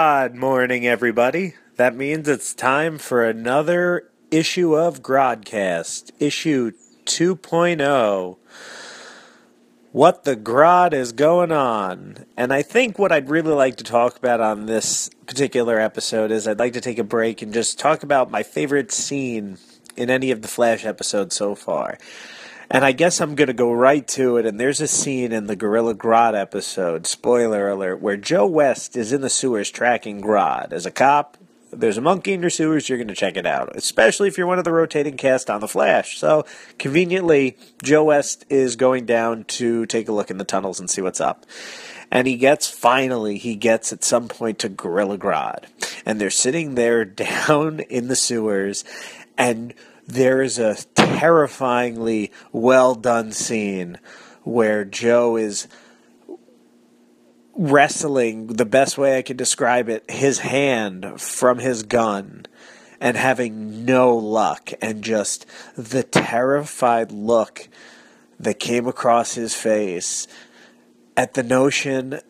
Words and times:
Good 0.00 0.34
morning, 0.34 0.86
everybody. 0.86 1.56
That 1.76 1.94
means 1.94 2.26
it's 2.26 2.54
time 2.54 2.96
for 2.96 3.22
another 3.22 4.08
issue 4.30 4.74
of 4.74 5.02
Groddcast, 5.02 6.12
issue 6.18 6.72
2.0. 7.04 8.38
What 9.92 10.24
the 10.24 10.36
Grodd 10.36 10.94
is 10.94 11.12
going 11.12 11.52
on? 11.52 12.24
And 12.34 12.50
I 12.50 12.62
think 12.62 12.98
what 12.98 13.12
I'd 13.12 13.28
really 13.28 13.52
like 13.52 13.76
to 13.76 13.84
talk 13.84 14.16
about 14.16 14.40
on 14.40 14.64
this 14.64 15.10
particular 15.26 15.78
episode 15.78 16.30
is 16.30 16.48
I'd 16.48 16.58
like 16.58 16.72
to 16.72 16.80
take 16.80 16.98
a 16.98 17.04
break 17.04 17.42
and 17.42 17.52
just 17.52 17.78
talk 17.78 18.02
about 18.02 18.30
my 18.30 18.42
favorite 18.42 18.90
scene 18.90 19.58
in 19.98 20.08
any 20.08 20.30
of 20.30 20.40
the 20.40 20.48
Flash 20.48 20.86
episodes 20.86 21.36
so 21.36 21.54
far. 21.54 21.98
And 22.70 22.84
I 22.84 22.92
guess 22.92 23.20
I'm 23.20 23.34
going 23.34 23.48
to 23.48 23.52
go 23.52 23.72
right 23.72 24.06
to 24.08 24.36
it. 24.36 24.46
And 24.46 24.60
there's 24.60 24.80
a 24.80 24.86
scene 24.86 25.32
in 25.32 25.48
the 25.48 25.56
Gorilla 25.56 25.94
Grodd 25.94 26.40
episode, 26.40 27.06
spoiler 27.06 27.68
alert, 27.68 28.00
where 28.00 28.16
Joe 28.16 28.46
West 28.46 28.96
is 28.96 29.12
in 29.12 29.22
the 29.22 29.30
sewers 29.30 29.70
tracking 29.70 30.22
Grodd. 30.22 30.72
As 30.72 30.86
a 30.86 30.92
cop, 30.92 31.36
there's 31.72 31.98
a 31.98 32.00
monkey 32.02 32.32
in 32.32 32.40
your 32.40 32.50
sewers, 32.50 32.88
you're 32.88 32.98
going 32.98 33.08
to 33.08 33.14
check 33.14 33.36
it 33.36 33.46
out, 33.46 33.74
especially 33.76 34.28
if 34.28 34.38
you're 34.38 34.46
one 34.46 34.58
of 34.58 34.64
the 34.64 34.72
rotating 34.72 35.16
cast 35.16 35.50
on 35.50 35.60
The 35.60 35.68
Flash. 35.68 36.18
So, 36.18 36.44
conveniently, 36.78 37.56
Joe 37.82 38.04
West 38.04 38.44
is 38.48 38.76
going 38.76 39.06
down 39.06 39.44
to 39.44 39.86
take 39.86 40.08
a 40.08 40.12
look 40.12 40.30
in 40.30 40.38
the 40.38 40.44
tunnels 40.44 40.80
and 40.80 40.90
see 40.90 41.02
what's 41.02 41.20
up. 41.20 41.46
And 42.10 42.26
he 42.26 42.36
gets, 42.36 42.68
finally, 42.68 43.38
he 43.38 43.54
gets 43.54 43.92
at 43.92 44.02
some 44.02 44.28
point 44.28 44.58
to 44.60 44.68
Gorilla 44.68 45.16
Grodd. 45.16 45.64
And 46.04 46.20
they're 46.20 46.30
sitting 46.30 46.74
there 46.74 47.04
down 47.04 47.80
in 47.80 48.08
the 48.08 48.16
sewers, 48.16 48.84
and 49.38 49.74
there 50.06 50.42
is 50.42 50.58
a 50.58 50.76
terrifyingly 50.94 52.32
well 52.52 52.94
done 52.94 53.32
scene 53.32 53.98
where 54.42 54.84
Joe 54.84 55.36
is 55.36 55.68
wrestling 57.54 58.46
the 58.46 58.64
best 58.64 58.96
way 58.96 59.18
I 59.18 59.22
can 59.22 59.36
describe 59.36 59.88
it 59.88 60.10
his 60.10 60.38
hand 60.38 61.20
from 61.20 61.58
his 61.58 61.82
gun 61.82 62.46
and 63.00 63.16
having 63.16 63.84
no 63.84 64.16
luck 64.16 64.70
and 64.80 65.02
just 65.02 65.46
the 65.76 66.02
terrified 66.02 67.12
look 67.12 67.68
that 68.38 68.58
came 68.58 68.86
across 68.86 69.34
his 69.34 69.54
face 69.54 70.26
at 71.16 71.34
the 71.34 71.42
notion 71.42 72.14
uh, 72.14 72.20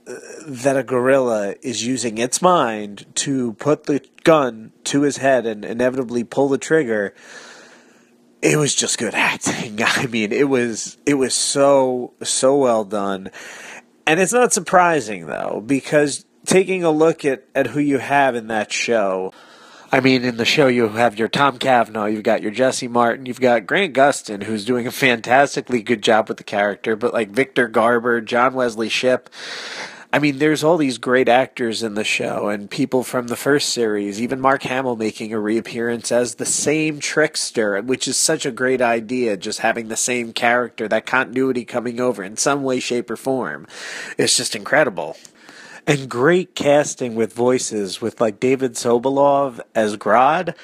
that 0.46 0.76
a 0.76 0.82
gorilla 0.82 1.54
is 1.62 1.86
using 1.86 2.18
its 2.18 2.42
mind 2.42 3.06
to 3.14 3.52
put 3.54 3.84
the 3.84 4.04
gun 4.24 4.72
to 4.84 5.02
his 5.02 5.18
head 5.18 5.46
and 5.46 5.64
inevitably 5.64 6.24
pull 6.24 6.48
the 6.48 6.58
trigger 6.58 7.14
it 8.42 8.56
was 8.56 8.74
just 8.74 8.98
good 8.98 9.14
acting. 9.14 9.82
I 9.84 10.06
mean, 10.06 10.32
it 10.32 10.48
was 10.48 10.98
it 11.06 11.14
was 11.14 11.34
so 11.34 12.12
so 12.22 12.56
well 12.56 12.84
done. 12.84 13.30
And 14.06 14.18
it's 14.18 14.32
not 14.32 14.52
surprising 14.52 15.26
though 15.26 15.62
because 15.64 16.24
taking 16.46 16.84
a 16.84 16.90
look 16.90 17.24
at 17.24 17.44
at 17.54 17.68
who 17.68 17.80
you 17.80 17.98
have 17.98 18.34
in 18.34 18.48
that 18.48 18.72
show 18.72 19.32
I 19.92 19.98
mean, 19.98 20.22
in 20.22 20.36
the 20.36 20.44
show, 20.44 20.68
you 20.68 20.88
have 20.88 21.18
your 21.18 21.26
Tom 21.26 21.58
Cavanagh, 21.58 22.06
you've 22.08 22.22
got 22.22 22.42
your 22.42 22.52
Jesse 22.52 22.86
Martin, 22.86 23.26
you've 23.26 23.40
got 23.40 23.66
Grant 23.66 23.92
Gustin, 23.92 24.44
who's 24.44 24.64
doing 24.64 24.86
a 24.86 24.92
fantastically 24.92 25.82
good 25.82 26.00
job 26.00 26.28
with 26.28 26.38
the 26.38 26.44
character, 26.44 26.94
but 26.94 27.12
like 27.12 27.30
Victor 27.30 27.66
Garber, 27.66 28.20
John 28.20 28.54
Wesley 28.54 28.88
Shipp, 28.88 29.28
I 30.12 30.18
mean, 30.18 30.38
there's 30.38 30.64
all 30.64 30.76
these 30.76 30.98
great 30.98 31.28
actors 31.28 31.84
in 31.84 31.94
the 31.94 32.02
show 32.02 32.48
and 32.48 32.68
people 32.68 33.04
from 33.04 33.28
the 33.28 33.36
first 33.36 33.68
series, 33.68 34.20
even 34.20 34.40
Mark 34.40 34.64
Hamill 34.64 34.96
making 34.96 35.32
a 35.32 35.38
reappearance 35.38 36.10
as 36.10 36.34
the 36.34 36.46
same 36.46 36.98
trickster, 36.98 37.80
which 37.80 38.08
is 38.08 38.16
such 38.16 38.44
a 38.44 38.50
great 38.50 38.82
idea, 38.82 39.36
just 39.36 39.60
having 39.60 39.86
the 39.86 39.96
same 39.96 40.32
character, 40.32 40.88
that 40.88 41.06
continuity 41.06 41.64
coming 41.64 42.00
over 42.00 42.24
in 42.24 42.36
some 42.36 42.64
way, 42.64 42.80
shape, 42.80 43.08
or 43.08 43.16
form. 43.16 43.68
It's 44.18 44.36
just 44.36 44.56
incredible. 44.56 45.16
And 45.86 46.08
great 46.08 46.56
casting 46.56 47.14
with 47.14 47.32
voices 47.32 48.00
with 48.00 48.20
like 48.20 48.40
David 48.40 48.72
Sobolov 48.72 49.60
as 49.76 49.96
Grodd. 49.96 50.56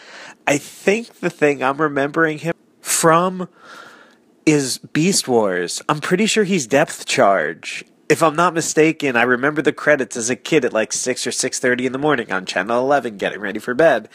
I 0.45 0.59
think 0.59 1.21
the 1.21 1.31
thing 1.31 1.63
I'm 1.63 1.81
remembering 1.81 2.39
him 2.39 2.55
from 2.81 3.49
is 4.45 4.79
Beast 4.79 5.29
Wars. 5.29 5.83
I'm 5.89 6.01
pretty 6.01 6.27
sure 6.27 6.43
he's 6.43 6.67
Depth 6.67 7.07
Charge 7.07 7.85
if 8.09 8.23
I'm 8.23 8.37
not 8.37 8.55
mistaken, 8.55 9.17
I 9.17 9.23
remember 9.23 9.63
the 9.63 9.73
credits 9.73 10.17
as 10.17 10.31
a 10.31 10.37
kid 10.37 10.65
at 10.65 10.73
like 10.73 10.93
six 10.93 11.27
or 11.27 11.33
six 11.33 11.59
thirty 11.59 11.87
in 11.87 11.93
the 11.93 11.99
morning 11.99 12.33
on 12.33 12.47
Channel 12.47 12.81
Eleven, 12.81 13.17
getting 13.17 13.41
ready 13.41 13.59
for 13.59 13.75
bed, 13.75 14.09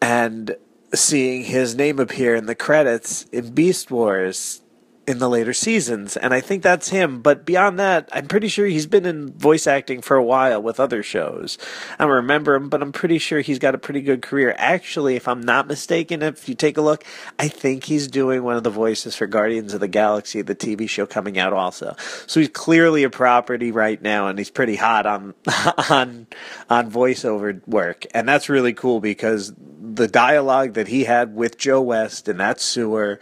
and 0.00 0.56
seeing 0.94 1.44
his 1.44 1.74
name 1.74 1.98
appear 1.98 2.34
in 2.34 2.46
the 2.46 2.54
credits 2.54 3.24
in 3.24 3.54
Beast 3.54 3.90
Wars 3.90 4.62
in 5.06 5.18
the 5.18 5.28
later 5.28 5.52
seasons, 5.52 6.16
and 6.16 6.32
I 6.32 6.40
think 6.40 6.62
that's 6.62 6.90
him. 6.90 7.20
But 7.20 7.44
beyond 7.44 7.78
that, 7.78 8.08
I'm 8.12 8.26
pretty 8.26 8.48
sure 8.48 8.66
he's 8.66 8.86
been 8.86 9.06
in 9.06 9.32
voice 9.32 9.66
acting 9.66 10.02
for 10.02 10.16
a 10.16 10.22
while 10.22 10.62
with 10.62 10.78
other 10.78 11.02
shows. 11.02 11.58
I 11.98 12.04
don't 12.04 12.12
remember 12.12 12.54
him, 12.54 12.68
but 12.68 12.82
I'm 12.82 12.92
pretty 12.92 13.18
sure 13.18 13.40
he's 13.40 13.58
got 13.58 13.74
a 13.74 13.78
pretty 13.78 14.02
good 14.02 14.22
career. 14.22 14.54
Actually, 14.56 15.16
if 15.16 15.26
I'm 15.26 15.40
not 15.40 15.66
mistaken, 15.66 16.22
if 16.22 16.48
you 16.48 16.54
take 16.54 16.76
a 16.76 16.82
look, 16.82 17.04
I 17.38 17.48
think 17.48 17.84
he's 17.84 18.08
doing 18.08 18.44
one 18.44 18.56
of 18.56 18.62
the 18.62 18.70
voices 18.70 19.16
for 19.16 19.26
Guardians 19.26 19.74
of 19.74 19.80
the 19.80 19.88
Galaxy, 19.88 20.42
the 20.42 20.54
TV 20.54 20.88
show 20.88 21.06
coming 21.06 21.38
out 21.38 21.52
also. 21.52 21.96
So 22.26 22.40
he's 22.40 22.50
clearly 22.50 23.02
a 23.02 23.10
property 23.10 23.72
right 23.72 24.00
now, 24.00 24.28
and 24.28 24.38
he's 24.38 24.50
pretty 24.50 24.76
hot 24.76 25.06
on 25.06 25.34
on 25.90 26.26
on 26.68 26.90
voiceover 26.90 27.66
work, 27.66 28.06
and 28.14 28.28
that's 28.28 28.48
really 28.48 28.74
cool 28.74 29.00
because 29.00 29.52
the 29.56 30.08
dialogue 30.08 30.74
that 30.74 30.88
he 30.88 31.04
had 31.04 31.34
with 31.34 31.58
Joe 31.58 31.80
West 31.80 32.28
in 32.28 32.36
that 32.36 32.60
sewer 32.60 33.18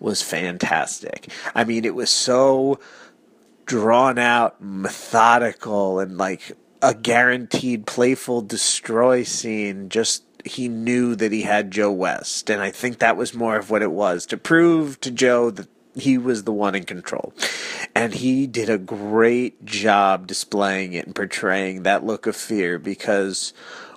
was 0.00 0.22
fantastic. 0.22 1.28
I 1.54 1.64
mean, 1.64 1.84
it 1.84 1.94
was 1.94 2.10
so 2.10 2.78
drawn 3.66 4.18
out, 4.18 4.60
methodical, 4.60 6.00
and 6.00 6.16
like 6.16 6.52
a 6.82 6.94
guaranteed 6.94 7.86
playful 7.86 8.42
destroy 8.42 9.22
scene. 9.22 9.88
Just 9.88 10.24
he 10.44 10.68
knew 10.68 11.14
that 11.14 11.32
he 11.32 11.42
had 11.42 11.70
Joe 11.70 11.92
West, 11.92 12.50
and 12.50 12.62
I 12.62 12.70
think 12.70 12.98
that 12.98 13.16
was 13.16 13.34
more 13.34 13.56
of 13.56 13.70
what 13.70 13.82
it 13.82 13.92
was 13.92 14.26
to 14.26 14.36
prove 14.36 15.00
to 15.00 15.10
Joe 15.10 15.50
that 15.50 15.68
he 15.94 16.16
was 16.18 16.44
the 16.44 16.52
one 16.52 16.74
in 16.74 16.84
control. 16.84 17.32
And 17.94 18.14
he 18.14 18.46
did 18.46 18.70
a 18.70 18.78
great 18.78 19.64
job 19.64 20.26
displaying 20.26 20.92
it 20.92 21.06
and 21.06 21.14
portraying 21.14 21.82
that 21.82 22.04
look 22.04 22.26
of 22.26 22.36
fear 22.36 22.78
because 22.78 23.52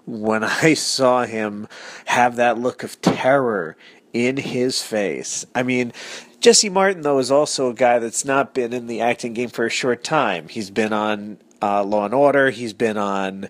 when 0.06 0.44
I 0.64 0.74
saw 0.74 1.24
him 1.24 1.68
have 2.06 2.36
that 2.38 2.58
look 2.58 2.84
of 2.84 3.00
terror 3.02 3.78
in 4.14 4.38
his 4.38 4.82
face. 4.82 5.46
I 5.56 5.64
mean, 5.64 5.94
Jesse 6.40 6.70
Martin, 6.70 7.02
though, 7.02 7.20
is 7.20 7.32
also 7.32 7.70
a 7.70 7.74
guy 7.74 8.00
that's 8.00 8.26
not 8.26 8.54
been 8.54 8.74
in 8.74 8.88
the 8.88 9.02
acting 9.02 9.34
game 9.34 9.50
for 9.50 9.66
a 9.66 9.70
short 9.70 10.04
time. 10.04 10.48
He's 10.48 10.70
been 10.70 10.94
on 10.94 11.38
uh, 11.62 11.84
Law 11.84 12.06
and 12.06 12.14
Order. 12.14 12.50
He's 12.50 12.74
been 12.74 12.98
on 12.98 13.50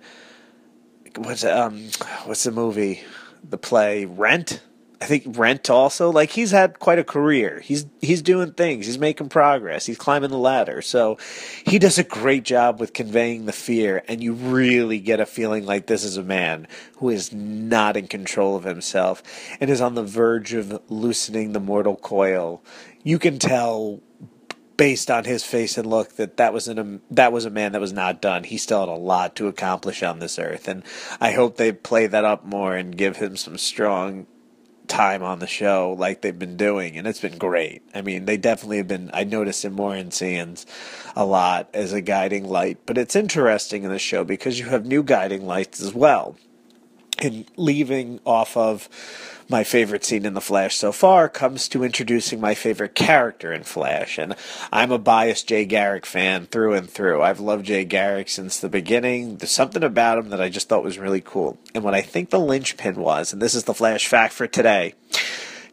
what's 1.17 1.43
um 1.43 1.89
what's 2.25 2.43
the 2.43 2.51
movie, 2.51 3.01
the 3.47 3.57
play 3.57 4.05
Rent. 4.05 4.61
I 5.01 5.05
think 5.05 5.23
Rent 5.35 5.67
also 5.71 6.11
like 6.11 6.29
he's 6.29 6.51
had 6.51 6.77
quite 6.77 6.99
a 6.99 7.03
career. 7.03 7.59
He's 7.61 7.87
he's 8.01 8.21
doing 8.21 8.51
things. 8.51 8.85
He's 8.85 8.99
making 8.99 9.29
progress. 9.29 9.87
He's 9.87 9.97
climbing 9.97 10.29
the 10.29 10.37
ladder. 10.37 10.83
So 10.83 11.17
he 11.65 11.79
does 11.79 11.97
a 11.97 12.03
great 12.03 12.43
job 12.43 12.79
with 12.79 12.93
conveying 12.93 13.47
the 13.47 13.51
fear 13.51 14.03
and 14.07 14.21
you 14.21 14.33
really 14.33 14.99
get 14.99 15.19
a 15.19 15.25
feeling 15.25 15.65
like 15.65 15.87
this 15.87 16.03
is 16.03 16.17
a 16.17 16.23
man 16.23 16.67
who 16.97 17.09
is 17.09 17.33
not 17.33 17.97
in 17.97 18.07
control 18.07 18.55
of 18.55 18.63
himself 18.63 19.23
and 19.59 19.71
is 19.71 19.81
on 19.81 19.95
the 19.95 20.03
verge 20.03 20.53
of 20.53 20.79
loosening 20.87 21.53
the 21.53 21.59
mortal 21.59 21.95
coil. 21.95 22.63
You 23.03 23.17
can 23.17 23.39
tell 23.39 24.01
based 24.77 25.09
on 25.09 25.23
his 25.23 25.43
face 25.43 25.79
and 25.79 25.87
look 25.89 26.15
that 26.17 26.37
that 26.37 26.53
was 26.53 26.67
an, 26.67 27.01
that 27.09 27.33
was 27.33 27.45
a 27.45 27.49
man 27.49 27.71
that 27.71 27.81
was 27.81 27.93
not 27.93 28.21
done. 28.21 28.43
He 28.43 28.57
still 28.57 28.81
had 28.81 28.89
a 28.89 28.93
lot 28.93 29.35
to 29.37 29.47
accomplish 29.47 30.03
on 30.03 30.19
this 30.19 30.37
earth 30.37 30.67
and 30.67 30.83
I 31.19 31.31
hope 31.31 31.57
they 31.57 31.71
play 31.71 32.05
that 32.05 32.23
up 32.23 32.45
more 32.45 32.75
and 32.75 32.95
give 32.95 33.17
him 33.17 33.35
some 33.35 33.57
strong 33.57 34.27
time 34.87 35.23
on 35.23 35.39
the 35.39 35.47
show 35.47 35.95
like 35.97 36.21
they've 36.21 36.37
been 36.37 36.57
doing, 36.57 36.97
and 36.97 37.07
it's 37.07 37.21
been 37.21 37.37
great. 37.37 37.81
I 37.93 38.01
mean, 38.01 38.25
they 38.25 38.37
definitely 38.37 38.77
have 38.77 38.87
been. 38.87 39.09
I 39.13 39.23
notice 39.23 39.63
him 39.63 39.73
more 39.73 39.95
in 39.95 40.11
scenes 40.11 40.65
a 41.15 41.25
lot 41.25 41.69
as 41.73 41.93
a 41.93 42.01
guiding 42.01 42.47
light, 42.47 42.79
but 42.85 42.97
it's 42.97 43.15
interesting 43.15 43.83
in 43.83 43.91
the 43.91 43.99
show 43.99 44.23
because 44.23 44.59
you 44.59 44.65
have 44.65 44.85
new 44.85 45.03
guiding 45.03 45.45
lights 45.45 45.79
as 45.81 45.93
well. 45.93 46.35
And 47.19 47.45
leaving 47.55 48.19
off 48.25 48.57
of 48.57 48.89
my 49.51 49.63
favorite 49.65 50.05
scene 50.05 50.25
in 50.25 50.33
The 50.33 50.41
Flash 50.41 50.77
so 50.77 50.91
far 50.91 51.27
comes 51.27 51.67
to 51.67 51.83
introducing 51.83 52.39
my 52.39 52.55
favorite 52.55 52.95
character 52.95 53.51
in 53.51 53.63
Flash. 53.63 54.17
And 54.17 54.35
I'm 54.71 54.91
a 54.91 54.97
biased 54.97 55.49
Jay 55.49 55.65
Garrick 55.65 56.05
fan 56.05 56.47
through 56.47 56.73
and 56.73 56.89
through. 56.89 57.21
I've 57.21 57.41
loved 57.41 57.65
Jay 57.65 57.83
Garrick 57.83 58.29
since 58.29 58.57
the 58.57 58.69
beginning. 58.69 59.37
There's 59.37 59.51
something 59.51 59.83
about 59.83 60.17
him 60.17 60.29
that 60.29 60.41
I 60.41 60.49
just 60.49 60.69
thought 60.69 60.83
was 60.83 60.97
really 60.97 61.21
cool. 61.21 61.59
And 61.75 61.83
what 61.83 61.93
I 61.93 62.01
think 62.01 62.29
the 62.29 62.39
linchpin 62.39 62.95
was, 62.95 63.33
and 63.33 63.41
this 63.41 63.53
is 63.53 63.65
the 63.65 63.73
Flash 63.73 64.07
fact 64.07 64.33
for 64.33 64.47
today. 64.47 64.95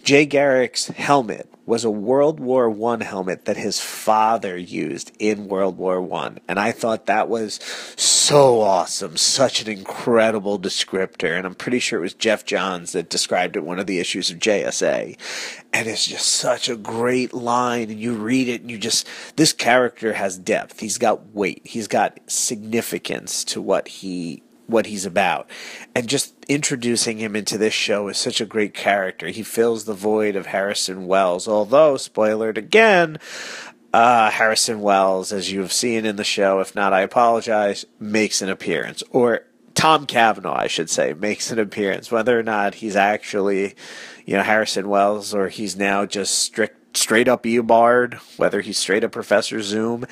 Jay 0.02 0.26
Garrick's 0.26 0.88
helmet 0.88 1.48
was 1.68 1.84
a 1.84 1.90
World 1.90 2.40
War 2.40 2.70
One 2.70 3.02
helmet 3.02 3.44
that 3.44 3.58
his 3.58 3.78
father 3.78 4.56
used 4.56 5.12
in 5.18 5.48
World 5.48 5.76
War 5.76 6.00
One, 6.00 6.40
and 6.48 6.58
I 6.58 6.72
thought 6.72 7.04
that 7.06 7.28
was 7.28 7.60
so 7.94 8.62
awesome, 8.62 9.18
such 9.18 9.60
an 9.60 9.70
incredible 9.70 10.58
descriptor. 10.58 11.36
And 11.36 11.46
I'm 11.46 11.54
pretty 11.54 11.78
sure 11.78 11.98
it 11.98 12.02
was 12.02 12.14
Geoff 12.14 12.46
Johns 12.46 12.92
that 12.92 13.10
described 13.10 13.54
it 13.54 13.64
one 13.64 13.78
of 13.78 13.86
the 13.86 13.98
issues 13.98 14.30
of 14.30 14.38
JSA, 14.38 15.18
and 15.70 15.88
it's 15.88 16.06
just 16.06 16.26
such 16.26 16.70
a 16.70 16.76
great 16.76 17.34
line. 17.34 17.90
And 17.90 18.00
you 18.00 18.14
read 18.14 18.48
it, 18.48 18.62
and 18.62 18.70
you 18.70 18.78
just 18.78 19.06
this 19.36 19.52
character 19.52 20.14
has 20.14 20.38
depth. 20.38 20.80
He's 20.80 20.96
got 20.96 21.34
weight. 21.34 21.60
He's 21.64 21.86
got 21.86 22.18
significance 22.28 23.44
to 23.44 23.60
what 23.60 23.88
he 23.88 24.42
what 24.68 24.86
he's 24.86 25.06
about. 25.06 25.50
And 25.94 26.06
just 26.06 26.34
introducing 26.46 27.18
him 27.18 27.34
into 27.34 27.58
this 27.58 27.74
show 27.74 28.08
is 28.08 28.18
such 28.18 28.40
a 28.40 28.46
great 28.46 28.74
character. 28.74 29.28
He 29.28 29.42
fills 29.42 29.84
the 29.84 29.94
void 29.94 30.36
of 30.36 30.46
Harrison 30.46 31.06
Wells. 31.06 31.48
Although, 31.48 31.94
spoilered 31.94 32.58
again, 32.58 33.18
uh, 33.92 34.30
Harrison 34.30 34.80
Wells, 34.80 35.32
as 35.32 35.50
you 35.50 35.60
have 35.60 35.72
seen 35.72 36.04
in 36.04 36.16
the 36.16 36.24
show, 36.24 36.60
if 36.60 36.74
not, 36.74 36.92
I 36.92 37.00
apologize, 37.00 37.86
makes 37.98 38.42
an 38.42 38.50
appearance. 38.50 39.02
Or 39.10 39.44
Tom 39.74 40.06
Cavanagh, 40.06 40.52
I 40.52 40.66
should 40.66 40.90
say, 40.90 41.14
makes 41.14 41.50
an 41.50 41.58
appearance. 41.58 42.12
Whether 42.12 42.38
or 42.38 42.42
not 42.42 42.74
he's 42.74 42.96
actually, 42.96 43.74
you 44.26 44.36
know, 44.36 44.42
Harrison 44.42 44.88
Wells 44.88 45.32
or 45.34 45.48
he's 45.48 45.76
now 45.76 46.04
just 46.04 46.34
strict, 46.34 46.96
straight 46.96 47.28
up 47.28 47.44
Eobard, 47.44 48.14
whether 48.36 48.60
he's 48.60 48.76
straight 48.76 49.04
up 49.04 49.12
Professor 49.12 49.62
Zoom. 49.62 50.04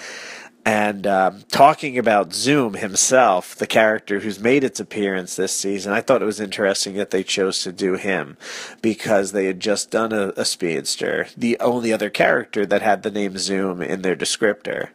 And 0.67 1.07
um, 1.07 1.45
talking 1.53 1.97
about 1.97 2.33
Zoom 2.33 2.75
himself, 2.75 3.55
the 3.55 3.69
character 3.69 4.19
who's 4.19 4.41
made 4.41 4.65
its 4.65 4.81
appearance 4.81 5.37
this 5.37 5.53
season, 5.53 5.93
I 5.93 6.01
thought 6.01 6.23
it 6.23 6.27
was 6.27 6.41
interesting 6.41 6.95
that 6.95 7.13
they 7.13 7.23
chose 7.23 7.63
to 7.63 7.71
do 7.71 7.95
him 7.95 8.37
because 8.83 9.31
they 9.31 9.47
had 9.47 9.61
just 9.61 9.93
done 9.93 10.13
a, 10.13 10.33
a 10.37 10.45
speedster, 10.45 11.29
the 11.37 11.57
only 11.61 11.93
other 11.93 12.11
character 12.11 12.67
that 12.67 12.83
had 12.83 13.05
the 13.05 13.13
name 13.13 13.39
Zoom 13.39 13.81
in 13.81 14.03
their 14.03 14.17
descriptor. 14.17 14.89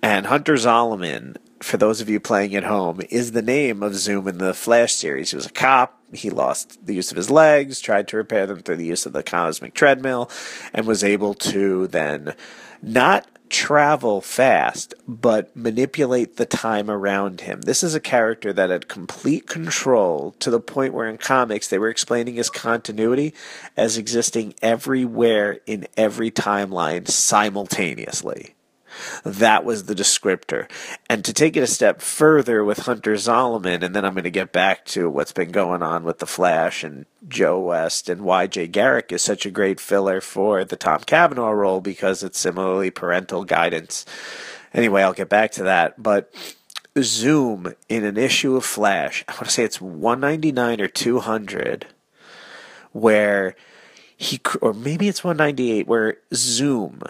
And 0.00 0.26
Hunter 0.26 0.54
Zolomon, 0.54 1.36
for 1.58 1.78
those 1.78 2.00
of 2.00 2.08
you 2.08 2.20
playing 2.20 2.54
at 2.54 2.62
home, 2.62 3.00
is 3.10 3.32
the 3.32 3.42
name 3.42 3.82
of 3.82 3.96
Zoom 3.96 4.28
in 4.28 4.38
the 4.38 4.54
Flash 4.54 4.94
series. 4.94 5.32
He 5.32 5.36
was 5.36 5.46
a 5.46 5.50
cop. 5.50 6.00
He 6.12 6.30
lost 6.30 6.86
the 6.86 6.94
use 6.94 7.10
of 7.10 7.16
his 7.16 7.28
legs, 7.28 7.80
tried 7.80 8.06
to 8.08 8.16
repair 8.16 8.46
them 8.46 8.60
through 8.60 8.76
the 8.76 8.86
use 8.86 9.04
of 9.04 9.12
the 9.12 9.24
cosmic 9.24 9.74
treadmill, 9.74 10.30
and 10.72 10.86
was 10.86 11.02
able 11.02 11.34
to 11.34 11.88
then 11.88 12.36
not 12.80 13.26
travel 13.50 14.20
fast, 14.20 14.94
but 15.06 15.54
manipulate 15.56 16.36
the 16.36 16.46
time 16.46 16.90
around 16.90 17.42
him. 17.42 17.62
This 17.62 17.82
is 17.82 17.94
a 17.94 18.00
character 18.00 18.52
that 18.52 18.70
had 18.70 18.88
complete 18.88 19.46
control 19.46 20.34
to 20.40 20.50
the 20.50 20.60
point 20.60 20.94
where 20.94 21.08
in 21.08 21.18
comics 21.18 21.68
they 21.68 21.78
were 21.78 21.88
explaining 21.88 22.34
his 22.34 22.50
continuity 22.50 23.34
as 23.76 23.98
existing 23.98 24.54
everywhere 24.62 25.60
in 25.66 25.86
every 25.96 26.30
timeline 26.30 27.08
simultaneously. 27.08 28.54
That 29.24 29.64
was 29.64 29.84
the 29.84 29.94
descriptor. 29.94 30.70
And 31.08 31.24
to 31.24 31.32
take 31.32 31.56
it 31.56 31.62
a 31.62 31.66
step 31.66 32.00
further 32.00 32.64
with 32.64 32.80
Hunter 32.80 33.14
Zolomon, 33.14 33.82
and 33.82 33.94
then 33.94 34.04
I'm 34.04 34.14
going 34.14 34.24
to 34.24 34.30
get 34.30 34.52
back 34.52 34.84
to 34.86 35.08
what's 35.10 35.32
been 35.32 35.50
going 35.50 35.82
on 35.82 36.04
with 36.04 36.18
The 36.18 36.26
Flash 36.26 36.84
and 36.84 37.06
Joe 37.28 37.60
West 37.60 38.08
and 38.08 38.22
why 38.22 38.46
Jay 38.46 38.66
Garrick 38.66 39.12
is 39.12 39.22
such 39.22 39.46
a 39.46 39.50
great 39.50 39.80
filler 39.80 40.20
for 40.20 40.64
the 40.64 40.76
Tom 40.76 41.00
Cavanagh 41.00 41.52
role 41.52 41.80
because 41.80 42.22
it's 42.22 42.38
similarly 42.38 42.90
parental 42.90 43.44
guidance. 43.44 44.06
Anyway, 44.72 45.02
I'll 45.02 45.12
get 45.12 45.28
back 45.28 45.52
to 45.52 45.64
that. 45.64 46.02
But 46.02 46.32
Zoom 47.02 47.74
in 47.88 48.04
an 48.04 48.16
issue 48.16 48.56
of 48.56 48.64
Flash, 48.64 49.24
I 49.28 49.32
want 49.32 49.46
to 49.46 49.50
say 49.50 49.64
it's 49.64 49.80
199 49.80 50.80
or 50.80 50.88
200, 50.88 51.86
where 52.92 53.54
he, 54.16 54.40
or 54.60 54.72
maybe 54.72 55.08
it's 55.08 55.22
198, 55.22 55.86
where 55.86 56.18
Zoom 56.34 57.02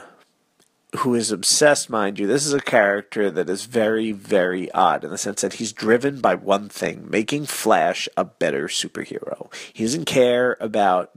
who 0.96 1.14
is 1.14 1.31
obsessed, 1.31 1.90
mind 1.90 2.19
you. 2.19 2.26
This 2.26 2.46
is 2.46 2.55
a 2.55 2.61
character 2.61 3.31
that 3.31 3.50
is 3.50 3.67
very, 3.67 4.12
very 4.12 4.70
odd 4.73 5.05
in 5.05 5.11
the 5.11 5.19
sense 5.19 5.43
that 5.43 5.55
he's 5.55 5.73
driven 5.73 6.20
by 6.20 6.35
one 6.35 6.69
thing 6.69 7.06
making 7.11 7.46
Flash 7.46 8.08
a 8.17 8.25
better 8.25 8.69
superhero. 8.69 9.52
He 9.73 9.85
doesn't 9.85 10.06
care 10.06 10.56
about 10.61 11.11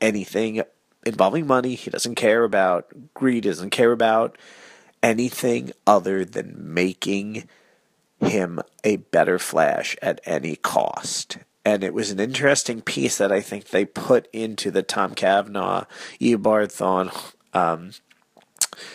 anything 0.00 0.62
involving 1.06 1.46
money, 1.46 1.74
he 1.74 1.90
doesn't 1.90 2.16
care 2.16 2.44
about 2.44 3.14
greed, 3.14 3.44
he 3.44 3.50
doesn't 3.50 3.70
care 3.70 3.92
about 3.92 4.36
anything 5.02 5.70
other 5.86 6.24
than 6.24 6.54
making 6.74 7.48
him 8.20 8.60
a 8.82 8.96
better 8.96 9.38
Flash 9.38 9.96
at 10.02 10.20
any 10.24 10.56
cost. 10.56 11.38
And 11.64 11.84
it 11.84 11.94
was 11.94 12.10
an 12.10 12.20
interesting 12.20 12.82
piece 12.82 13.18
that 13.18 13.30
I 13.30 13.40
think 13.40 13.68
they 13.68 13.84
put 13.84 14.28
into 14.32 14.70
the 14.70 14.82
Tom 14.82 15.14
Cavanagh, 15.14 15.84
Eobard 16.20 16.72
Thawne, 16.72 17.10
um, 17.54 17.92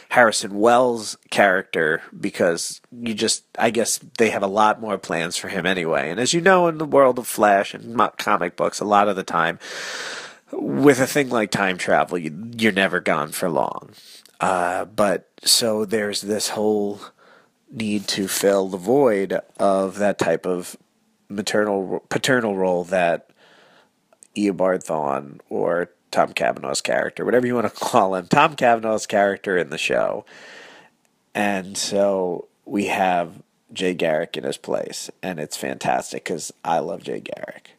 Harrison 0.10 0.60
Wells 0.60 1.18
character 1.30 2.02
because 2.18 2.82
you 2.92 3.14
just, 3.14 3.44
I 3.58 3.70
guess 3.70 4.00
they 4.18 4.30
have 4.30 4.44
a 4.44 4.48
lot 4.48 4.82
more 4.82 4.98
plans 4.98 5.38
for 5.38 5.48
him 5.48 5.66
anyway. 5.66 6.10
And 6.10 6.20
as 6.20 6.34
you 6.34 6.42
know, 6.42 6.68
in 6.68 6.78
the 6.78 6.86
world 6.86 7.20
of 7.20 7.28
Flash 7.28 7.74
and 7.74 8.00
comic 8.18 8.56
books, 8.56 8.80
a 8.80 8.86
lot 8.86 9.08
of 9.08 9.16
the 9.16 9.24
time, 9.24 9.60
with 10.52 11.00
a 11.00 11.08
thing 11.08 11.30
like 11.30 11.52
time 11.52 11.78
travel, 11.78 12.18
you, 12.18 12.52
you're 12.58 12.72
never 12.72 13.00
gone 13.00 13.30
for 13.30 13.50
long. 13.50 13.92
Uh, 14.40 14.86
but 14.86 15.30
so 15.44 15.86
there's 15.86 16.22
this 16.22 16.50
whole 16.50 17.02
need 17.72 18.08
to 18.08 18.28
fill 18.28 18.68
the 18.68 18.78
void 18.78 19.40
of 19.60 19.98
that 20.00 20.18
type 20.18 20.46
of 20.46 20.76
maternal 21.28 22.04
paternal 22.10 22.56
role 22.56 22.84
that 22.86 23.30
Eobard 24.36 24.84
Thawne 24.84 25.40
or 25.50 25.92
Tom 26.12 26.34
Cavanagh's 26.34 26.82
character, 26.82 27.26
whatever 27.26 27.48
you 27.48 27.56
want 27.56 27.74
to 27.74 27.80
call 27.86 28.16
him, 28.16 28.28
Tom 28.28 28.56
Cavanagh's 28.56 29.08
character 29.08 29.58
in 29.58 29.70
the 29.70 29.78
show. 29.78 30.26
And 31.34 31.78
so 31.78 32.48
we 32.66 32.88
have 32.88 33.42
Jay 33.72 33.94
Garrick 33.94 34.36
in 34.36 34.44
his 34.44 34.58
place, 34.58 35.10
and 35.22 35.40
it's 35.40 35.58
fantastic 35.58 36.24
because 36.24 36.52
I 36.64 36.80
love 36.80 37.04
Jay 37.04 37.20
Garrick. 37.20 37.72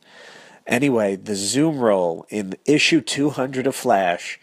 Anyway, 0.66 1.16
the 1.16 1.34
Zoom 1.34 1.80
role 1.80 2.26
in 2.28 2.54
issue 2.64 3.00
200 3.00 3.66
of 3.66 3.74
Flash, 3.74 4.38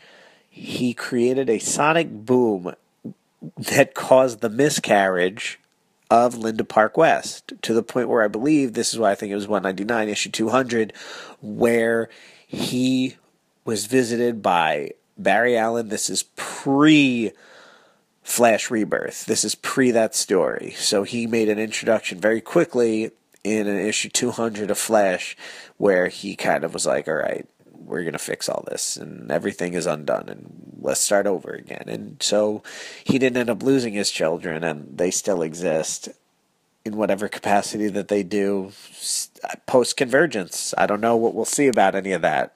he 0.49 0.93
created 0.93 1.49
a 1.49 1.59
sonic 1.59 2.09
boom 2.09 2.73
that 3.57 3.93
caused 3.93 4.41
the 4.41 4.49
miscarriage 4.49 5.59
of 6.09 6.37
Linda 6.37 6.63
Park 6.63 6.97
West 6.97 7.53
to 7.61 7.73
the 7.73 7.83
point 7.83 8.09
where 8.09 8.23
I 8.23 8.27
believe 8.27 8.73
this 8.73 8.93
is 8.93 8.99
why 8.99 9.11
I 9.11 9.15
think 9.15 9.31
it 9.31 9.35
was 9.35 9.47
199 9.47 10.09
issue 10.09 10.29
200 10.29 10.93
where 11.41 12.09
he 12.47 13.17
was 13.67 13.85
visited 13.85 14.41
by 14.41 14.91
Barry 15.17 15.57
Allen. 15.57 15.89
This 15.89 16.09
is 16.09 16.23
pre 16.37 17.33
Flash 18.23 18.71
Rebirth. 18.71 19.25
This 19.25 19.43
is 19.43 19.55
pre 19.55 19.91
that 19.91 20.15
story. 20.15 20.71
So 20.77 21.03
he 21.03 21.27
made 21.27 21.49
an 21.49 21.59
introduction 21.59 22.19
very 22.19 22.39
quickly 22.39 23.11
in 23.43 23.67
an 23.67 23.77
issue 23.77 24.09
200 24.09 24.71
of 24.71 24.77
Flash 24.77 25.35
where 25.75 26.07
he 26.07 26.35
kind 26.35 26.63
of 26.63 26.73
was 26.73 26.85
like, 26.85 27.09
all 27.09 27.15
right, 27.15 27.45
we're 27.73 28.03
going 28.03 28.13
to 28.13 28.19
fix 28.19 28.47
all 28.47 28.63
this 28.69 28.95
and 28.95 29.29
everything 29.29 29.73
is 29.73 29.85
undone 29.85 30.29
and 30.29 30.77
let's 30.81 31.01
start 31.01 31.27
over 31.27 31.51
again. 31.51 31.83
And 31.87 32.23
so 32.23 32.63
he 33.03 33.19
didn't 33.19 33.37
end 33.37 33.49
up 33.49 33.63
losing 33.63 33.93
his 33.93 34.11
children 34.11 34.63
and 34.63 34.97
they 34.97 35.11
still 35.11 35.41
exist 35.41 36.07
in 36.85 36.95
whatever 36.95 37.27
capacity 37.27 37.89
that 37.89 38.07
they 38.07 38.23
do 38.23 38.71
uh, 39.43 39.55
post 39.65 39.97
convergence. 39.97 40.73
I 40.77 40.85
don't 40.85 41.01
know 41.01 41.17
what 41.17 41.35
we'll 41.35 41.43
see 41.43 41.67
about 41.67 41.95
any 41.95 42.13
of 42.13 42.21
that 42.21 42.53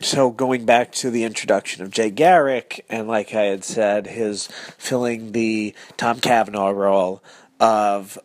so 0.00 0.30
going 0.30 0.64
back 0.64 0.92
to 0.92 1.10
the 1.10 1.24
introduction 1.24 1.82
of 1.82 1.90
Jay 1.90 2.10
Garrick, 2.10 2.84
and 2.88 3.08
like 3.08 3.34
I 3.34 3.44
had 3.44 3.64
said, 3.64 4.06
his 4.06 4.46
filling 4.78 5.32
the 5.32 5.74
Tom 5.96 6.20
Cavanagh 6.20 6.70
role 6.72 7.22
of 7.58 8.18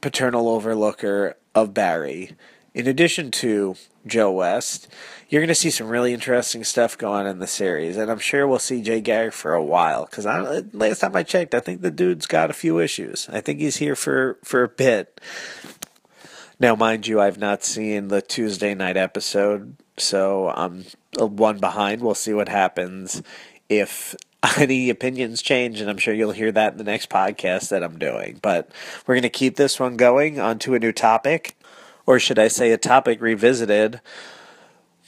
paternal 0.00 0.48
overlooker 0.48 1.34
of 1.54 1.74
Barry. 1.74 2.36
In 2.74 2.86
addition 2.86 3.30
to 3.32 3.76
Joe 4.06 4.30
West, 4.30 4.88
you're 5.28 5.42
going 5.42 5.48
to 5.48 5.54
see 5.54 5.70
some 5.70 5.88
really 5.88 6.14
interesting 6.14 6.64
stuff 6.64 6.96
going 6.96 7.20
on 7.20 7.26
in 7.26 7.38
the 7.38 7.46
series, 7.46 7.96
and 7.96 8.10
I'm 8.10 8.18
sure 8.18 8.46
we'll 8.46 8.58
see 8.58 8.80
Jay 8.80 9.00
Garrick 9.00 9.34
for 9.34 9.54
a 9.54 9.62
while. 9.62 10.06
Because 10.06 10.24
last 10.72 11.00
time 11.00 11.16
I 11.16 11.22
checked, 11.22 11.54
I 11.54 11.60
think 11.60 11.82
the 11.82 11.90
dude's 11.90 12.26
got 12.26 12.50
a 12.50 12.54
few 12.54 12.78
issues. 12.78 13.28
I 13.30 13.40
think 13.40 13.60
he's 13.60 13.78
here 13.78 13.96
for 13.96 14.38
for 14.44 14.62
a 14.62 14.68
bit. 14.68 15.20
Now, 16.60 16.74
mind 16.74 17.06
you, 17.06 17.20
I've 17.20 17.38
not 17.38 17.62
seen 17.62 18.08
the 18.08 18.22
Tuesday 18.22 18.74
night 18.74 18.96
episode, 18.96 19.76
so 19.96 20.48
I'm 20.48 20.86
one 21.16 21.58
behind. 21.58 22.02
We'll 22.02 22.14
see 22.14 22.32
what 22.32 22.48
happens 22.48 23.22
if 23.68 24.14
any 24.56 24.90
opinions 24.90 25.42
change, 25.42 25.80
and 25.80 25.90
I'm 25.90 25.98
sure 25.98 26.14
you'll 26.14 26.32
hear 26.32 26.52
that 26.52 26.72
in 26.72 26.78
the 26.78 26.84
next 26.84 27.10
podcast 27.10 27.70
that 27.70 27.82
I'm 27.82 27.98
doing. 27.98 28.38
But 28.42 28.70
we're 29.06 29.14
going 29.14 29.22
to 29.22 29.28
keep 29.28 29.56
this 29.56 29.80
one 29.80 29.96
going 29.96 30.38
onto 30.38 30.74
a 30.74 30.78
new 30.78 30.92
topic, 30.92 31.56
or 32.06 32.18
should 32.18 32.38
I 32.38 32.48
say, 32.48 32.72
a 32.72 32.78
topic 32.78 33.20
revisited. 33.20 34.00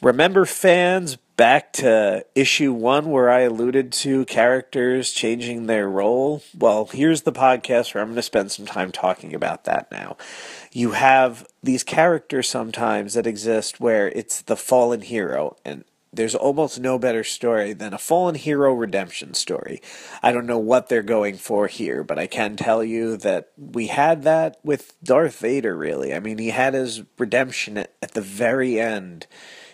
Remember, 0.03 0.47
fans, 0.47 1.17
back 1.41 1.73
to 1.75 2.25
issue 2.35 2.73
one 2.73 3.11
where 3.11 3.31
I 3.31 3.41
alluded 3.41 3.93
to 3.93 4.25
characters 4.25 5.11
changing 5.11 5.67
their 5.67 5.89
role? 5.89 6.43
Well, 6.59 6.87
here's 6.93 7.23
the 7.23 7.33
podcast 7.33 7.95
where 7.95 8.03
I'm 8.03 8.09
going 8.09 8.17
to 8.17 8.23
spend 8.23 8.51
some 8.51 8.67
time 8.67 8.93
talking 8.93 9.35
about 9.35 9.65
that 9.65 9.91
now. 9.91 10.17
You 10.73 10.93
have 10.93 11.47
these 11.63 11.85
characters 11.85 12.49
sometimes 12.49 13.15
that 13.15 13.27
exist 13.27 13.79
where 13.79 14.09
it's 14.09 14.43
the 14.43 14.57
fallen 14.57 15.03
hero, 15.03 15.57
and 15.65 15.85
there's 16.13 16.35
almost 16.35 16.81
no 16.81 16.99
better 16.99 17.23
story 17.23 17.73
than 17.73 17.95
a 17.95 17.99
fallen 17.99 18.35
hero 18.35 18.75
redemption 18.75 19.35
story. 19.35 19.81
I 20.23 20.33
don't 20.33 20.47
know 20.47 20.59
what 20.59 20.89
they're 20.89 21.03
going 21.03 21.37
for 21.37 21.69
here, 21.69 22.03
but 22.03 22.19
I 22.19 22.27
can 22.27 22.57
tell 22.57 22.83
you 22.83 23.17
that 23.19 23.51
we 23.57 23.87
had 23.87 24.25
that 24.25 24.59
with 24.65 24.97
Darth 25.05 25.39
Vader, 25.39 25.77
really. 25.77 26.13
I 26.13 26.19
mean, 26.19 26.39
he 26.39 26.51
had 26.51 26.75
his 26.75 27.03
redemption 27.17 27.79
at, 27.79 28.13
the 28.13 28.21
very 28.21 28.81
end. 28.81 29.29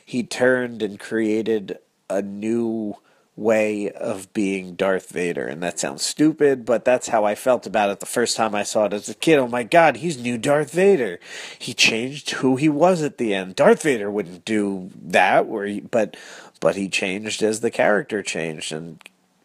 He 0.05 0.23
turned 0.23 0.83
and 0.83 1.01
created 1.01 1.79
a 2.11 2.21
new 2.21 2.97
way 3.37 3.91
of 3.91 4.33
being 4.33 4.75
Darth 4.75 5.11
Vader. 5.11 5.47
And 5.47 5.63
that 5.63 5.79
sounds 5.79 6.03
stupid, 6.03 6.65
but 6.65 6.85
that's 6.85 7.09
how 7.09 7.25
I 7.25 7.35
felt 7.35 7.67
about 7.67 7.91
it 7.91 8.01
the 8.01 8.07
first 8.07 8.37
time 8.37 8.55
I 8.55 8.63
saw 8.63 8.87
it 8.87 8.95
as 8.95 9.09
a 9.09 9.15
kid. 9.15 9.39
Oh 9.39 9.49
my 9.49 9.63
god, 9.63 9.99
he's 9.99 10.19
new 10.19 10.39
Darth 10.39 10.73
Vader. 10.73 11.21
He 11.59 11.75
changed 11.75 12.31
who 12.31 12.57
he 12.57 12.69
was 12.69 13.03
at 13.03 13.19
the 13.19 13.35
end. 13.35 13.57
Darth 13.57 13.83
Vader 13.83 14.11
wouldn't 14.11 14.45
do 14.45 14.91
that, 14.95 15.47
where 15.47 15.67
he, 15.67 15.81
but 15.81 16.17
but 16.61 16.77
he 16.77 16.89
changed 16.89 17.43
as 17.43 17.61
the 17.61 17.71
character 17.71 18.23
changed 18.23 18.73
and 18.73 18.99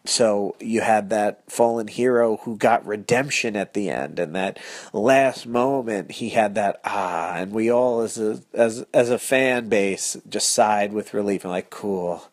so 0.03 0.55
you 0.59 0.81
had 0.81 1.11
that 1.11 1.43
fallen 1.47 1.87
hero 1.87 2.37
who 2.37 2.57
got 2.57 2.85
redemption 2.85 3.55
at 3.55 3.73
the 3.73 3.89
end 3.89 4.17
and 4.17 4.33
that 4.35 4.57
last 4.93 5.45
moment 5.45 6.11
he 6.13 6.29
had 6.29 6.55
that 6.55 6.79
ah 6.83 7.35
and 7.35 7.51
we 7.51 7.71
all 7.71 8.01
as 8.01 8.17
a 8.17 8.39
as 8.53 8.83
as 8.93 9.09
a 9.09 9.19
fan 9.19 9.69
base 9.69 10.17
just 10.27 10.51
sighed 10.51 10.91
with 10.91 11.13
relief 11.13 11.43
and 11.43 11.51
like 11.51 11.69
cool 11.69 12.23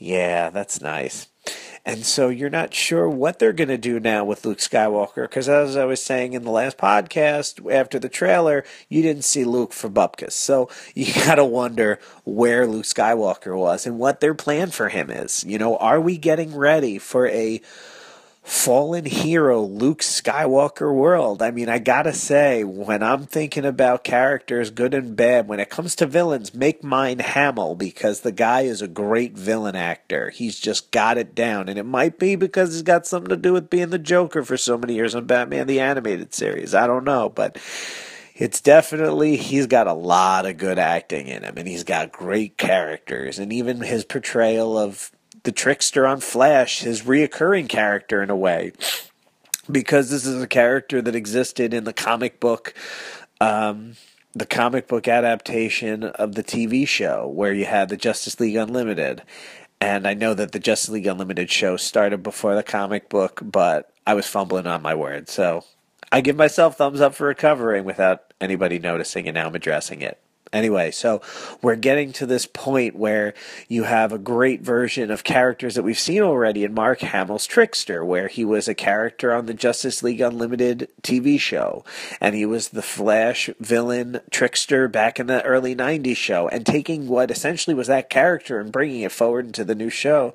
yeah 0.00 0.50
that's 0.50 0.80
nice 0.80 1.28
and 1.84 2.04
so 2.04 2.28
you're 2.28 2.50
not 2.50 2.74
sure 2.74 3.08
what 3.08 3.38
they're 3.38 3.54
going 3.54 3.68
to 3.68 3.78
do 3.78 3.98
now 3.98 4.24
with 4.24 4.44
Luke 4.44 4.58
Skywalker. 4.58 5.22
Because 5.24 5.48
as 5.48 5.76
I 5.76 5.86
was 5.86 6.02
saying 6.02 6.34
in 6.34 6.42
the 6.42 6.50
last 6.50 6.76
podcast, 6.76 7.72
after 7.72 7.98
the 7.98 8.10
trailer, 8.10 8.64
you 8.88 9.00
didn't 9.02 9.24
see 9.24 9.44
Luke 9.44 9.72
for 9.72 9.88
Bupkis. 9.88 10.32
So 10.32 10.68
you 10.94 11.12
got 11.26 11.36
to 11.36 11.44
wonder 11.44 11.98
where 12.24 12.66
Luke 12.66 12.84
Skywalker 12.84 13.56
was 13.56 13.86
and 13.86 13.98
what 13.98 14.20
their 14.20 14.34
plan 14.34 14.70
for 14.70 14.90
him 14.90 15.10
is. 15.10 15.42
You 15.44 15.58
know, 15.58 15.76
are 15.78 16.00
we 16.00 16.18
getting 16.18 16.54
ready 16.54 16.98
for 16.98 17.26
a 17.28 17.62
fallen 18.42 19.04
hero 19.04 19.62
Luke 19.62 20.00
Skywalker 20.00 20.92
world. 20.92 21.42
I 21.42 21.50
mean, 21.50 21.68
I 21.68 21.78
gotta 21.78 22.12
say, 22.12 22.64
when 22.64 23.02
I'm 23.02 23.26
thinking 23.26 23.64
about 23.64 24.04
characters, 24.04 24.70
good 24.70 24.94
and 24.94 25.14
bad, 25.14 25.46
when 25.46 25.60
it 25.60 25.70
comes 25.70 25.94
to 25.96 26.06
villains, 26.06 26.54
make 26.54 26.82
mine 26.82 27.18
Hamill 27.18 27.74
because 27.74 28.20
the 28.20 28.32
guy 28.32 28.62
is 28.62 28.82
a 28.82 28.88
great 28.88 29.36
villain 29.36 29.76
actor. 29.76 30.30
He's 30.30 30.58
just 30.58 30.90
got 30.90 31.18
it 31.18 31.34
down. 31.34 31.68
And 31.68 31.78
it 31.78 31.86
might 31.86 32.18
be 32.18 32.36
because 32.36 32.72
he's 32.72 32.82
got 32.82 33.06
something 33.06 33.30
to 33.30 33.36
do 33.36 33.52
with 33.52 33.70
being 33.70 33.90
the 33.90 33.98
Joker 33.98 34.42
for 34.42 34.56
so 34.56 34.78
many 34.78 34.94
years 34.94 35.14
on 35.14 35.26
Batman 35.26 35.66
the 35.66 35.80
Animated 35.80 36.34
Series. 36.34 36.74
I 36.74 36.86
don't 36.86 37.04
know, 37.04 37.28
but 37.28 37.58
it's 38.34 38.62
definitely 38.62 39.36
he's 39.36 39.66
got 39.66 39.86
a 39.86 39.92
lot 39.92 40.46
of 40.46 40.56
good 40.56 40.78
acting 40.78 41.28
in 41.28 41.44
him 41.44 41.58
and 41.58 41.68
he's 41.68 41.84
got 41.84 42.10
great 42.10 42.56
characters 42.56 43.38
and 43.38 43.52
even 43.52 43.82
his 43.82 44.02
portrayal 44.02 44.78
of 44.78 45.12
the 45.42 45.52
trickster 45.52 46.06
on 46.06 46.20
Flash, 46.20 46.80
his 46.80 47.02
reoccurring 47.02 47.68
character 47.68 48.22
in 48.22 48.30
a 48.30 48.36
way, 48.36 48.72
because 49.70 50.10
this 50.10 50.26
is 50.26 50.42
a 50.42 50.46
character 50.46 51.00
that 51.02 51.14
existed 51.14 51.72
in 51.74 51.84
the 51.84 51.92
comic 51.92 52.40
book. 52.40 52.74
Um, 53.40 53.96
the 54.32 54.46
comic 54.46 54.86
book 54.86 55.08
adaptation 55.08 56.04
of 56.04 56.34
the 56.34 56.44
TV 56.44 56.86
show 56.86 57.26
where 57.26 57.52
you 57.52 57.64
had 57.64 57.88
the 57.88 57.96
Justice 57.96 58.38
League 58.38 58.54
Unlimited. 58.54 59.22
And 59.80 60.06
I 60.06 60.14
know 60.14 60.34
that 60.34 60.52
the 60.52 60.60
Justice 60.60 60.90
League 60.90 61.06
Unlimited 61.06 61.50
show 61.50 61.76
started 61.76 62.22
before 62.22 62.54
the 62.54 62.62
comic 62.62 63.08
book, 63.08 63.40
but 63.42 63.92
I 64.06 64.14
was 64.14 64.26
fumbling 64.26 64.66
on 64.66 64.82
my 64.82 64.94
words. 64.94 65.32
So 65.32 65.64
I 66.12 66.20
give 66.20 66.36
myself 66.36 66.76
thumbs 66.76 67.00
up 67.00 67.14
for 67.14 67.26
recovering 67.26 67.84
without 67.84 68.34
anybody 68.40 68.78
noticing, 68.78 69.26
and 69.26 69.34
now 69.34 69.46
I'm 69.46 69.54
addressing 69.54 70.02
it. 70.02 70.20
Anyway, 70.52 70.90
so 70.90 71.22
we're 71.62 71.76
getting 71.76 72.12
to 72.12 72.26
this 72.26 72.44
point 72.44 72.96
where 72.96 73.34
you 73.68 73.84
have 73.84 74.12
a 74.12 74.18
great 74.18 74.62
version 74.62 75.08
of 75.08 75.22
characters 75.22 75.76
that 75.76 75.84
we've 75.84 75.98
seen 75.98 76.22
already 76.22 76.64
in 76.64 76.74
Mark 76.74 77.00
Hamill's 77.00 77.46
Trickster, 77.46 78.04
where 78.04 78.26
he 78.26 78.44
was 78.44 78.66
a 78.66 78.74
character 78.74 79.32
on 79.32 79.46
the 79.46 79.54
Justice 79.54 80.02
League 80.02 80.20
Unlimited 80.20 80.88
TV 81.02 81.38
show, 81.38 81.84
and 82.20 82.34
he 82.34 82.44
was 82.44 82.70
the 82.70 82.82
Flash 82.82 83.48
villain 83.60 84.20
Trickster 84.30 84.88
back 84.88 85.20
in 85.20 85.28
the 85.28 85.44
early 85.44 85.76
90s 85.76 86.16
show, 86.16 86.48
and 86.48 86.66
taking 86.66 87.06
what 87.06 87.30
essentially 87.30 87.74
was 87.74 87.86
that 87.86 88.10
character 88.10 88.58
and 88.58 88.72
bringing 88.72 89.02
it 89.02 89.12
forward 89.12 89.46
into 89.46 89.64
the 89.64 89.76
new 89.76 89.90
show 89.90 90.34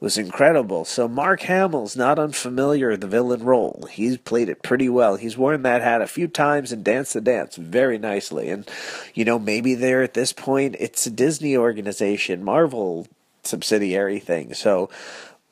was 0.00 0.16
incredible. 0.16 0.86
So 0.86 1.06
Mark 1.06 1.42
Hamill's 1.42 1.94
not 1.94 2.18
unfamiliar 2.18 2.90
with 2.90 3.02
the 3.02 3.06
villain 3.06 3.44
role. 3.44 3.86
He's 3.90 4.16
played 4.16 4.48
it 4.48 4.62
pretty 4.62 4.88
well. 4.88 5.16
He's 5.16 5.36
worn 5.36 5.62
that 5.62 5.82
hat 5.82 6.00
a 6.00 6.06
few 6.06 6.26
times 6.26 6.72
and 6.72 6.82
danced 6.82 7.12
the 7.12 7.20
dance 7.20 7.56
very 7.56 7.98
nicely. 7.98 8.48
And 8.48 8.68
you 9.14 9.24
know, 9.26 9.38
maybe 9.38 9.74
there 9.74 10.02
at 10.02 10.14
this 10.14 10.32
point 10.32 10.76
it's 10.80 11.06
a 11.06 11.10
Disney 11.10 11.56
organization, 11.56 12.42
Marvel 12.42 13.06
subsidiary 13.42 14.18
thing. 14.18 14.54
So 14.54 14.88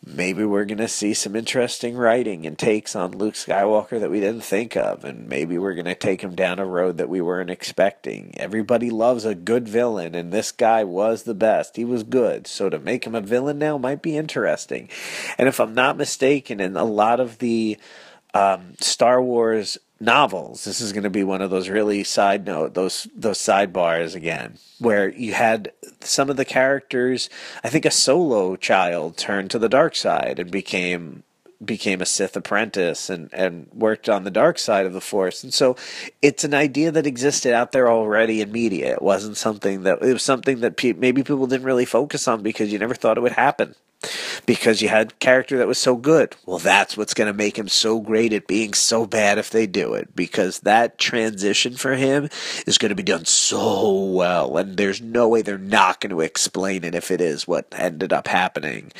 maybe 0.04 0.44
we're 0.44 0.64
going 0.64 0.78
to 0.78 0.88
see 0.88 1.14
some 1.14 1.36
interesting 1.36 1.96
writing 1.96 2.46
and 2.46 2.58
takes 2.58 2.94
on 2.94 3.12
Luke 3.12 3.34
Skywalker 3.34 4.00
that 4.00 4.10
we 4.10 4.20
didn't 4.20 4.42
think 4.42 4.76
of, 4.76 5.04
and 5.04 5.28
maybe 5.28 5.58
we're 5.58 5.74
going 5.74 5.84
to 5.86 5.94
take 5.94 6.22
him 6.22 6.34
down 6.34 6.58
a 6.58 6.64
road 6.64 6.98
that 6.98 7.08
we 7.08 7.20
weren't 7.20 7.50
expecting. 7.50 8.32
Everybody 8.36 8.90
loves 8.90 9.24
a 9.24 9.34
good 9.34 9.68
villain, 9.68 10.14
and 10.14 10.32
this 10.32 10.52
guy 10.52 10.84
was 10.84 11.22
the 11.22 11.34
best. 11.34 11.76
He 11.76 11.84
was 11.84 12.02
good. 12.02 12.46
So 12.46 12.70
to 12.70 12.78
make 12.78 13.06
him 13.06 13.14
a 13.14 13.20
villain 13.20 13.58
now 13.58 13.78
might 13.78 14.02
be 14.02 14.16
interesting. 14.16 14.88
And 15.36 15.48
if 15.48 15.60
I'm 15.60 15.74
not 15.74 15.96
mistaken, 15.96 16.60
in 16.60 16.76
a 16.76 16.84
lot 16.84 17.20
of 17.20 17.38
the 17.38 17.76
um, 18.34 18.74
Star 18.80 19.22
Wars 19.22 19.78
novels. 20.00 20.64
This 20.64 20.80
is 20.80 20.92
going 20.92 21.04
to 21.04 21.10
be 21.10 21.24
one 21.24 21.42
of 21.42 21.50
those 21.50 21.68
really 21.68 22.04
side 22.04 22.46
note 22.46 22.74
those 22.74 23.08
those 23.14 23.38
sidebars 23.38 24.14
again, 24.14 24.58
where 24.78 25.10
you 25.10 25.34
had 25.34 25.72
some 26.00 26.30
of 26.30 26.36
the 26.36 26.44
characters. 26.44 27.28
I 27.64 27.68
think 27.68 27.84
a 27.84 27.90
solo 27.90 28.56
child 28.56 29.16
turned 29.16 29.50
to 29.50 29.58
the 29.58 29.68
dark 29.68 29.96
side 29.96 30.38
and 30.38 30.50
became 30.50 31.24
became 31.64 32.00
a 32.00 32.06
Sith 32.06 32.36
apprentice 32.36 33.10
and, 33.10 33.28
and 33.32 33.66
worked 33.74 34.08
on 34.08 34.22
the 34.22 34.30
dark 34.30 34.60
side 34.60 34.86
of 34.86 34.92
the 34.92 35.00
Force. 35.00 35.42
And 35.42 35.52
so 35.52 35.74
it's 36.22 36.44
an 36.44 36.54
idea 36.54 36.92
that 36.92 37.06
existed 37.06 37.52
out 37.52 37.72
there 37.72 37.90
already 37.90 38.40
in 38.40 38.52
media. 38.52 38.92
It 38.92 39.02
wasn't 39.02 39.36
something 39.36 39.82
that, 39.82 40.00
it 40.00 40.12
was 40.12 40.22
something 40.22 40.60
that 40.60 40.76
pe- 40.76 40.92
maybe 40.92 41.24
people 41.24 41.48
didn't 41.48 41.66
really 41.66 41.84
focus 41.84 42.28
on 42.28 42.42
because 42.42 42.72
you 42.72 42.78
never 42.78 42.94
thought 42.94 43.18
it 43.18 43.22
would 43.22 43.32
happen 43.32 43.74
because 44.48 44.80
you 44.80 44.88
had 44.88 45.18
character 45.18 45.58
that 45.58 45.68
was 45.68 45.76
so 45.76 45.94
good. 45.94 46.34
Well, 46.46 46.58
that's 46.58 46.96
what's 46.96 47.12
going 47.12 47.26
to 47.26 47.36
make 47.36 47.58
him 47.58 47.68
so 47.68 48.00
great 48.00 48.32
at 48.32 48.46
being 48.46 48.72
so 48.72 49.04
bad 49.04 49.36
if 49.36 49.50
they 49.50 49.66
do 49.66 49.92
it 49.92 50.16
because 50.16 50.60
that 50.60 50.96
transition 50.96 51.74
for 51.74 51.96
him 51.96 52.30
is 52.66 52.78
going 52.78 52.88
to 52.88 52.94
be 52.94 53.02
done 53.02 53.26
so 53.26 54.04
well 54.04 54.56
and 54.56 54.78
there's 54.78 55.02
no 55.02 55.28
way 55.28 55.42
they're 55.42 55.58
not 55.58 56.00
going 56.00 56.08
to 56.08 56.22
explain 56.22 56.82
it 56.82 56.94
if 56.94 57.10
it 57.10 57.20
is 57.20 57.46
what 57.46 57.66
ended 57.76 58.10
up 58.10 58.26
happening. 58.26 58.90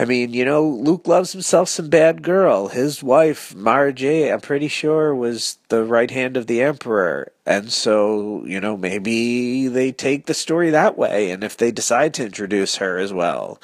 I 0.00 0.04
mean, 0.04 0.32
you 0.32 0.44
know, 0.44 0.64
Luke 0.64 1.08
loves 1.08 1.32
himself 1.32 1.68
some 1.68 1.88
bad 1.88 2.22
girl. 2.22 2.68
His 2.68 3.02
wife, 3.02 3.52
Mara 3.56 3.92
Jade, 3.92 4.30
I'm 4.30 4.40
pretty 4.40 4.68
sure 4.68 5.12
was 5.12 5.58
the 5.70 5.82
right 5.82 6.08
hand 6.08 6.36
of 6.36 6.46
the 6.46 6.62
Emperor. 6.62 7.32
And 7.44 7.72
so, 7.72 8.44
you 8.46 8.60
know, 8.60 8.76
maybe 8.76 9.66
they 9.66 9.90
take 9.90 10.26
the 10.26 10.34
story 10.34 10.70
that 10.70 10.96
way. 10.96 11.32
And 11.32 11.42
if 11.42 11.56
they 11.56 11.72
decide 11.72 12.14
to 12.14 12.24
introduce 12.24 12.76
her 12.76 12.96
as 12.98 13.12
well, 13.12 13.60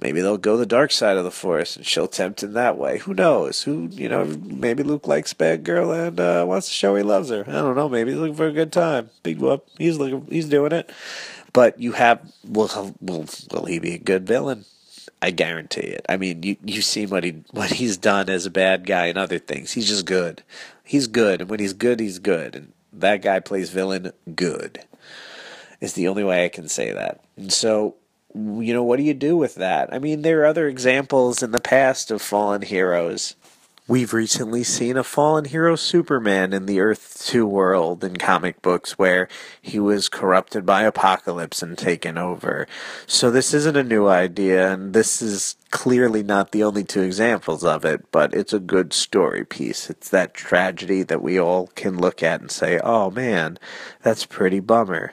maybe 0.00 0.22
they'll 0.22 0.38
go 0.38 0.56
the 0.56 0.64
dark 0.64 0.90
side 0.90 1.18
of 1.18 1.24
the 1.24 1.30
Force 1.30 1.76
and 1.76 1.84
she'll 1.84 2.08
tempt 2.08 2.42
him 2.42 2.54
that 2.54 2.78
way. 2.78 2.96
Who 3.00 3.12
knows? 3.12 3.64
Who, 3.64 3.90
you 3.92 4.08
know, 4.08 4.24
maybe 4.24 4.82
Luke 4.82 5.06
likes 5.06 5.34
bad 5.34 5.64
girl 5.64 5.92
and 5.92 6.18
uh, 6.18 6.46
wants 6.48 6.68
to 6.68 6.72
show 6.72 6.96
he 6.96 7.02
loves 7.02 7.28
her. 7.28 7.44
I 7.46 7.52
don't 7.52 7.76
know. 7.76 7.90
Maybe 7.90 8.12
he's 8.12 8.20
looking 8.20 8.36
for 8.36 8.46
a 8.46 8.52
good 8.52 8.72
time. 8.72 9.10
Big 9.22 9.36
whoop. 9.36 9.68
He's 9.76 9.98
looking, 9.98 10.26
he's 10.30 10.48
doing 10.48 10.72
it. 10.72 10.90
But 11.52 11.78
you 11.78 11.92
have, 11.92 12.32
will, 12.42 12.94
will, 13.02 13.26
will 13.52 13.66
he 13.66 13.78
be 13.78 13.92
a 13.92 13.98
good 13.98 14.26
villain? 14.26 14.64
I 15.24 15.30
guarantee 15.30 15.80
it. 15.80 16.04
I 16.06 16.18
mean, 16.18 16.42
you 16.42 16.56
you 16.62 16.82
see 16.82 17.06
what 17.06 17.24
he 17.24 17.42
what 17.50 17.70
he's 17.70 17.96
done 17.96 18.28
as 18.28 18.44
a 18.44 18.50
bad 18.50 18.86
guy 18.86 19.06
and 19.06 19.16
other 19.16 19.38
things. 19.38 19.72
He's 19.72 19.88
just 19.88 20.04
good. 20.04 20.42
He's 20.84 21.06
good, 21.06 21.40
and 21.40 21.48
when 21.48 21.60
he's 21.60 21.72
good, 21.72 21.98
he's 21.98 22.18
good. 22.18 22.54
And 22.54 22.72
that 22.92 23.22
guy 23.22 23.40
plays 23.40 23.70
villain 23.70 24.12
good. 24.34 24.84
Is 25.80 25.94
the 25.94 26.08
only 26.08 26.24
way 26.24 26.44
I 26.44 26.50
can 26.50 26.68
say 26.68 26.92
that. 26.92 27.24
And 27.38 27.50
so, 27.50 27.94
you 28.34 28.74
know, 28.74 28.82
what 28.82 28.98
do 28.98 29.02
you 29.02 29.14
do 29.14 29.34
with 29.34 29.54
that? 29.54 29.94
I 29.94 29.98
mean, 29.98 30.20
there 30.20 30.42
are 30.42 30.46
other 30.46 30.68
examples 30.68 31.42
in 31.42 31.52
the 31.52 31.60
past 31.60 32.10
of 32.10 32.20
fallen 32.20 32.60
heroes 32.60 33.34
We've 33.86 34.14
recently 34.14 34.64
seen 34.64 34.96
a 34.96 35.04
fallen 35.04 35.44
hero 35.44 35.76
Superman 35.76 36.54
in 36.54 36.64
the 36.64 36.80
Earth 36.80 37.22
2 37.26 37.46
world 37.46 38.02
in 38.02 38.16
comic 38.16 38.62
books 38.62 38.98
where 38.98 39.28
he 39.60 39.78
was 39.78 40.08
corrupted 40.08 40.64
by 40.64 40.84
Apocalypse 40.84 41.62
and 41.62 41.76
taken 41.76 42.16
over. 42.16 42.66
So 43.06 43.30
this 43.30 43.52
isn't 43.52 43.76
a 43.76 43.84
new 43.84 44.08
idea, 44.08 44.72
and 44.72 44.94
this 44.94 45.20
is 45.20 45.56
clearly 45.70 46.22
not 46.22 46.52
the 46.52 46.62
only 46.62 46.82
two 46.82 47.02
examples 47.02 47.62
of 47.62 47.84
it, 47.84 48.10
but 48.10 48.32
it's 48.32 48.54
a 48.54 48.58
good 48.58 48.94
story 48.94 49.44
piece. 49.44 49.90
It's 49.90 50.08
that 50.08 50.32
tragedy 50.32 51.02
that 51.02 51.20
we 51.20 51.38
all 51.38 51.66
can 51.74 51.98
look 51.98 52.22
at 52.22 52.40
and 52.40 52.50
say, 52.50 52.80
oh 52.82 53.10
man, 53.10 53.58
that's 54.02 54.24
pretty 54.24 54.60
bummer. 54.60 55.12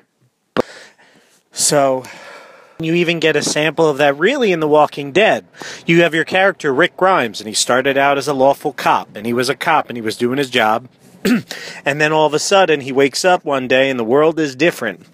So 1.51 2.05
you 2.83 2.93
even 2.93 3.19
get 3.19 3.35
a 3.35 3.41
sample 3.41 3.87
of 3.87 3.97
that 3.97 4.17
really 4.17 4.51
in 4.51 4.59
The 4.59 4.67
Walking 4.67 5.11
Dead. 5.11 5.45
You 5.85 6.01
have 6.03 6.13
your 6.13 6.25
character, 6.25 6.73
Rick 6.73 6.97
Grimes, 6.97 7.39
and 7.39 7.47
he 7.47 7.53
started 7.53 7.97
out 7.97 8.17
as 8.17 8.27
a 8.27 8.33
lawful 8.33 8.73
cop, 8.73 9.15
and 9.15 9.25
he 9.25 9.33
was 9.33 9.49
a 9.49 9.55
cop 9.55 9.89
and 9.89 9.97
he 9.97 10.01
was 10.01 10.17
doing 10.17 10.37
his 10.37 10.49
job. 10.49 10.87
and 11.85 12.01
then 12.01 12.11
all 12.11 12.25
of 12.25 12.33
a 12.33 12.39
sudden, 12.39 12.81
he 12.81 12.91
wakes 12.91 13.23
up 13.23 13.45
one 13.45 13.67
day 13.67 13.89
and 13.89 13.99
the 13.99 14.03
world 14.03 14.39
is 14.39 14.55
different. 14.55 15.05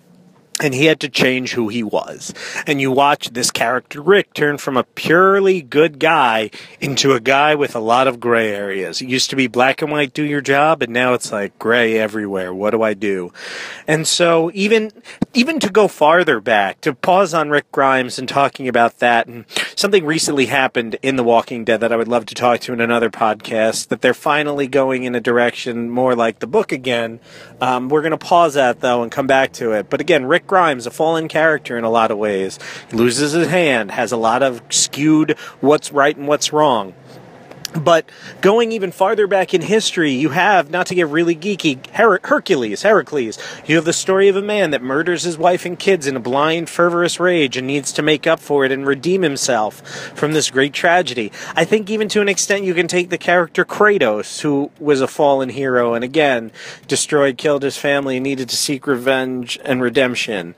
And 0.62 0.74
he 0.74 0.86
had 0.86 1.00
to 1.02 1.10
change 1.10 1.54
who 1.54 1.68
he 1.68 1.84
was. 1.84 2.34
And 2.66 2.82
you 2.82 2.92
watch 2.92 3.30
this 3.30 3.52
character, 3.52 4.02
Rick, 4.02 4.34
turn 4.34 4.58
from 4.58 4.78
a 4.78 4.84
purely 4.84 5.62
good 5.62 6.00
guy 6.00 6.50
into 6.80 7.14
a 7.14 7.20
guy 7.20 7.54
with 7.56 7.76
a 7.76 7.80
lot 7.80 8.08
of 8.08 8.20
gray 8.20 8.54
areas. 8.54 9.02
It 9.02 9.10
used 9.10 9.30
to 9.30 9.36
be 9.36 9.48
black 9.48 9.82
and 9.82 9.92
white, 9.92 10.14
do 10.14 10.24
your 10.24 10.42
job, 10.42 10.82
and 10.82 10.92
now 10.92 11.14
it's 11.14 11.32
like 11.32 11.58
gray 11.60 11.98
everywhere. 11.98 12.54
What 12.54 12.72
do 12.72 12.82
I 12.82 12.94
do? 12.94 13.32
And 13.86 14.08
so 14.08 14.52
even, 14.54 14.92
even 15.34 15.60
to 15.60 15.70
go 15.70 15.88
farther 15.88 16.40
back, 16.40 16.82
to 16.82 16.94
pause 16.94 17.34
on 17.34 17.50
Rick 17.50 17.72
Grimes 17.72 18.18
and 18.18 18.28
talking 18.28 18.68
about 18.68 19.00
that, 19.00 19.28
and 19.28 19.46
something 19.76 20.06
recently 20.06 20.48
happened 20.48 20.98
in 21.04 21.18
The 21.18 21.24
Walking 21.24 21.66
Dead 21.66 21.82
that 21.82 21.92
I 21.92 21.96
would 21.96 22.08
love 22.08 22.26
to 22.28 22.36
talk 22.36 22.62
to 22.62 22.74
in 22.74 22.82
another 22.82 23.10
podcast, 23.10 23.90
that 23.90 24.02
they're 24.02 24.14
finally 24.14 24.68
going 24.68 25.04
in 25.04 25.14
a 25.14 25.22
direction 25.22 25.90
more 25.90 26.16
like 26.16 26.40
the 26.40 26.48
book 26.48 26.72
again. 26.72 27.20
Um, 27.62 27.90
we're 27.90 28.02
going 28.02 28.12
to 28.12 28.18
pause 28.18 28.56
that 28.56 28.80
though 28.80 29.04
and 29.04 29.12
come 29.12 29.28
back 29.28 29.54
to 29.54 29.74
it. 29.74 29.90
But 29.90 30.02
again, 30.02 30.26
Rick 30.26 30.47
Grimes, 30.48 30.88
a 30.88 30.92
fallen 30.92 31.28
character 31.28 31.78
in 31.78 31.84
a 31.84 31.90
lot 31.90 32.12
of 32.12 32.18
ways. 32.18 32.58
He 32.90 32.98
loses 32.98 33.34
his 33.34 33.48
hand, 33.48 33.92
has 33.92 34.12
a 34.12 34.18
lot 34.18 34.42
of 34.42 34.62
skewed 34.70 35.38
what's 35.60 35.92
right 35.92 36.16
and 36.16 36.28
what's 36.28 36.54
wrong. 36.54 36.94
But 37.74 38.06
going 38.42 38.72
even 38.72 38.92
farther 38.92 39.28
back 39.28 39.54
in 39.54 39.62
history, 39.62 40.12
you 40.12 40.30
have, 40.30 40.70
not 40.70 40.88
to 40.88 40.96
get 40.96 41.08
really 41.08 41.36
geeky, 41.36 41.86
Her- 41.92 42.20
Hercules, 42.24 42.84
Heracles. 42.84 43.38
You 43.66 43.76
have 43.76 43.86
the 43.86 43.94
story 43.94 44.30
of 44.30 44.36
a 44.36 44.42
man 44.42 44.72
that 44.72 44.82
murders 44.82 45.24
his 45.24 45.38
wife 45.38 45.66
and 45.66 45.78
kids 45.78 46.08
in 46.08 46.16
a 46.16 46.22
blind, 46.22 46.70
fervorous 46.70 47.20
rage 47.20 47.58
and 47.58 47.68
needs 47.68 47.92
to 47.94 48.02
make 48.02 48.26
up 48.26 48.40
for 48.40 48.64
it 48.64 48.72
and 48.72 48.88
redeem 48.88 49.22
himself 49.22 49.82
from 50.16 50.34
this 50.34 50.50
great 50.50 50.74
tragedy. 50.74 51.32
I 51.56 51.66
think 51.66 51.90
even 51.90 52.08
to 52.10 52.22
an 52.22 52.30
extent 52.30 52.64
you 52.64 52.74
can 52.74 52.88
take 52.88 53.10
the 53.10 53.18
character 53.18 53.66
Kratos, 53.66 54.42
who 54.42 54.72
was 54.80 55.02
a 55.02 55.08
fallen 55.08 55.50
hero 55.50 55.94
and 55.94 56.04
again 56.04 56.52
destroyed, 56.88 57.38
killed 57.38 57.64
his 57.64 57.78
family, 57.78 58.18
and 58.18 58.24
needed 58.24 58.50
to 58.50 58.58
seek 58.58 58.88
revenge 58.88 59.60
and 59.64 59.82
redemption. 59.82 60.56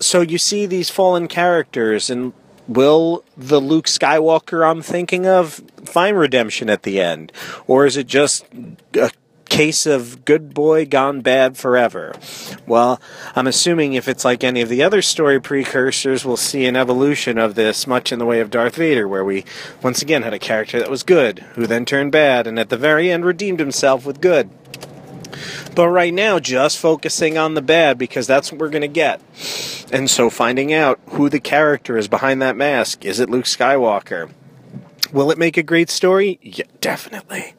So 0.00 0.20
you 0.20 0.36
see 0.36 0.66
these 0.66 0.90
fallen 0.90 1.28
characters 1.28 2.10
and 2.10 2.32
will 2.68 3.24
the 3.36 3.60
Luke 3.60 3.86
Skywalker 3.86 4.68
I'm 4.68 4.82
thinking 4.82 5.26
of 5.26 5.62
find 5.84 6.16
redemption 6.16 6.70
at 6.70 6.82
the 6.82 7.00
end? 7.00 7.32
Or 7.66 7.86
is 7.86 7.96
it 7.96 8.06
just 8.06 8.44
a 8.94 9.10
case 9.52 9.84
of 9.84 10.24
good 10.24 10.54
boy 10.54 10.86
gone 10.86 11.20
bad 11.20 11.58
forever? 11.58 12.14
Well, 12.66 13.00
I'm 13.36 13.46
assuming 13.46 13.92
if 13.92 14.08
it's 14.08 14.24
like 14.24 14.42
any 14.42 14.62
of 14.62 14.68
the 14.68 14.82
other 14.82 15.02
story 15.02 15.40
precursors, 15.40 16.24
we'll 16.24 16.38
see 16.38 16.64
an 16.64 16.76
evolution 16.76 17.36
of 17.36 17.54
this, 17.54 17.86
much 17.86 18.12
in 18.12 18.18
the 18.18 18.24
way 18.24 18.40
of 18.40 18.50
Darth 18.50 18.76
Vader, 18.76 19.06
where 19.06 19.24
we 19.24 19.44
once 19.82 20.00
again 20.00 20.22
had 20.22 20.32
a 20.32 20.38
character 20.38 20.78
that 20.78 20.90
was 20.90 21.02
good, 21.02 21.40
who 21.54 21.66
then 21.66 21.84
turned 21.84 22.12
bad, 22.12 22.46
and 22.46 22.58
at 22.58 22.70
the 22.70 22.78
very 22.78 23.10
end 23.10 23.26
redeemed 23.26 23.60
himself 23.60 24.06
with 24.06 24.22
good. 24.22 24.48
But 25.74 25.88
right 25.88 26.12
now, 26.12 26.38
just 26.38 26.78
focusing 26.78 27.36
on 27.36 27.54
the 27.54 27.62
bad 27.62 27.98
because 27.98 28.26
that's 28.26 28.50
what 28.50 28.60
we're 28.60 28.70
going 28.70 28.82
to 28.82 28.88
get. 28.88 29.20
And 29.92 30.08
so 30.08 30.30
finding 30.30 30.72
out 30.72 30.98
who 31.10 31.28
the 31.28 31.38
character 31.38 31.98
is 31.98 32.08
behind 32.08 32.40
that 32.40 32.56
mask 32.56 33.04
is 33.04 33.20
it 33.20 33.28
Luke 33.28 33.44
Skywalker? 33.44 34.30
Will 35.12 35.30
it 35.30 35.36
make 35.36 35.58
a 35.58 35.62
great 35.62 35.90
story? 35.90 36.38
Yeah, 36.40 36.64
definitely. 36.80 37.52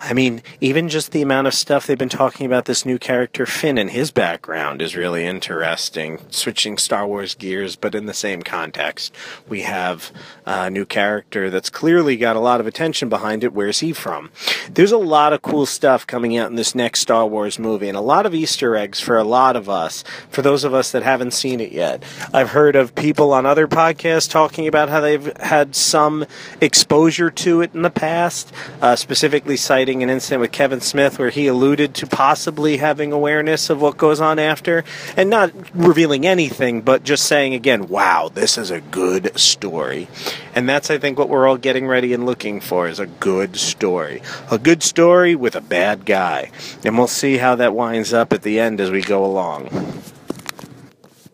I 0.00 0.14
mean, 0.14 0.42
even 0.62 0.88
just 0.88 1.12
the 1.12 1.20
amount 1.20 1.46
of 1.46 1.52
stuff 1.52 1.86
they've 1.86 1.98
been 1.98 2.08
talking 2.08 2.46
about 2.46 2.64
this 2.64 2.86
new 2.86 2.98
character 2.98 3.44
Finn 3.44 3.76
and 3.76 3.90
his 3.90 4.10
background 4.10 4.80
is 4.80 4.96
really 4.96 5.26
interesting. 5.26 6.18
Switching 6.30 6.78
Star 6.78 7.06
Wars 7.06 7.34
gears, 7.34 7.76
but 7.76 7.94
in 7.94 8.06
the 8.06 8.14
same 8.14 8.40
context. 8.42 9.14
We 9.46 9.62
have 9.62 10.12
a 10.46 10.70
new 10.70 10.86
character 10.86 11.50
that's 11.50 11.68
clearly 11.68 12.16
got 12.16 12.36
a 12.36 12.40
lot 12.40 12.58
of 12.58 12.66
attention 12.66 13.10
behind 13.10 13.44
it. 13.44 13.52
Where's 13.52 13.80
he 13.80 13.92
from? 13.92 14.30
There's 14.70 14.92
a 14.92 14.96
lot 14.96 15.34
of 15.34 15.42
cool 15.42 15.66
stuff 15.66 16.06
coming 16.06 16.38
out 16.38 16.48
in 16.48 16.56
this 16.56 16.74
next 16.74 17.00
Star 17.00 17.26
Wars 17.26 17.58
movie, 17.58 17.88
and 17.88 17.98
a 17.98 18.00
lot 18.00 18.24
of 18.24 18.34
Easter 18.34 18.76
eggs 18.76 18.98
for 18.98 19.18
a 19.18 19.24
lot 19.24 19.56
of 19.56 19.68
us, 19.68 20.04
for 20.30 20.40
those 20.40 20.64
of 20.64 20.72
us 20.72 20.90
that 20.92 21.02
haven't 21.02 21.32
seen 21.32 21.60
it 21.60 21.70
yet. 21.70 22.02
I've 22.32 22.50
heard 22.50 22.76
of 22.76 22.94
people 22.94 23.34
on 23.34 23.44
other 23.44 23.68
podcasts 23.68 24.30
talking 24.30 24.66
about 24.66 24.88
how 24.88 25.02
they've 25.02 25.36
had 25.36 25.76
some 25.76 26.24
exposure 26.62 26.93
exposure 26.94 27.28
to 27.28 27.60
it 27.60 27.74
in 27.74 27.82
the 27.82 27.90
past, 27.90 28.52
uh, 28.80 28.94
specifically 28.94 29.56
citing 29.56 30.04
an 30.04 30.08
incident 30.08 30.40
with 30.40 30.52
Kevin 30.52 30.80
Smith 30.80 31.18
where 31.18 31.30
he 31.30 31.48
alluded 31.48 31.92
to 31.92 32.06
possibly 32.06 32.76
having 32.76 33.10
awareness 33.10 33.68
of 33.68 33.82
what 33.82 33.96
goes 33.96 34.20
on 34.20 34.38
after, 34.38 34.84
and 35.16 35.28
not 35.28 35.50
revealing 35.74 36.24
anything, 36.24 36.82
but 36.82 37.02
just 37.02 37.26
saying 37.26 37.52
again, 37.52 37.88
wow, 37.88 38.30
this 38.32 38.56
is 38.56 38.70
a 38.70 38.80
good 38.80 39.36
story. 39.36 40.06
And 40.54 40.68
that's, 40.68 40.88
I 40.88 40.98
think, 40.98 41.18
what 41.18 41.28
we're 41.28 41.48
all 41.48 41.56
getting 41.56 41.88
ready 41.88 42.12
and 42.12 42.24
looking 42.24 42.60
for 42.60 42.86
is 42.86 43.00
a 43.00 43.06
good 43.06 43.56
story. 43.56 44.22
A 44.52 44.58
good 44.58 44.84
story 44.84 45.34
with 45.34 45.56
a 45.56 45.60
bad 45.60 46.06
guy. 46.06 46.52
And 46.84 46.96
we'll 46.96 47.08
see 47.08 47.38
how 47.38 47.56
that 47.56 47.74
winds 47.74 48.12
up 48.12 48.32
at 48.32 48.42
the 48.42 48.60
end 48.60 48.80
as 48.80 48.92
we 48.92 49.02
go 49.02 49.24
along. 49.24 49.68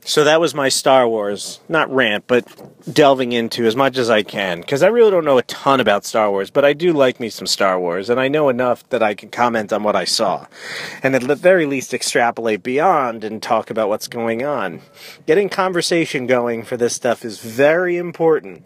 So 0.07 0.25
that 0.25 0.40
was 0.40 0.55
my 0.55 0.71
Star 0.71 1.07
Wars, 1.07 1.61
not 1.69 1.88
rant, 1.95 2.25
but 2.26 2.45
delving 2.93 3.33
into 3.33 3.67
as 3.67 3.76
much 3.76 3.99
as 3.99 4.11
I 4.11 4.23
can. 4.23 4.61
Because 4.61 4.83
I 4.83 4.89
really 4.89 5.11
don't 5.11 5.25
know 5.25 5.39
a 5.39 5.43
ton 5.43 5.81
about 5.81 6.04
Star 6.04 6.31
Wars, 6.31 6.50
but 6.50 6.65
I 6.65 6.73
do 6.73 6.93
like 6.93 7.21
me 7.21 7.28
some 7.28 7.47
Star 7.47 7.78
Wars, 7.78 8.11
and 8.11 8.21
I 8.21 8.28
know 8.28 8.49
enough 8.49 8.89
that 8.91 9.02
I 9.02 9.15
can 9.15 9.31
comment 9.31 9.73
on 9.73 9.83
what 9.83 9.97
I 9.97 10.04
saw. 10.04 10.47
And 11.02 11.15
at 11.15 11.23
the 11.23 11.35
very 11.35 11.67
least, 11.67 11.95
extrapolate 11.95 12.63
beyond 12.63 13.25
and 13.25 13.43
talk 13.43 13.71
about 13.71 13.89
what's 13.89 14.09
going 14.09 14.45
on. 14.45 14.81
Getting 15.26 15.49
conversation 15.49 16.26
going 16.26 16.65
for 16.65 16.76
this 16.76 16.95
stuff 16.95 17.25
is 17.25 17.39
very 17.39 17.97
important. 17.97 18.65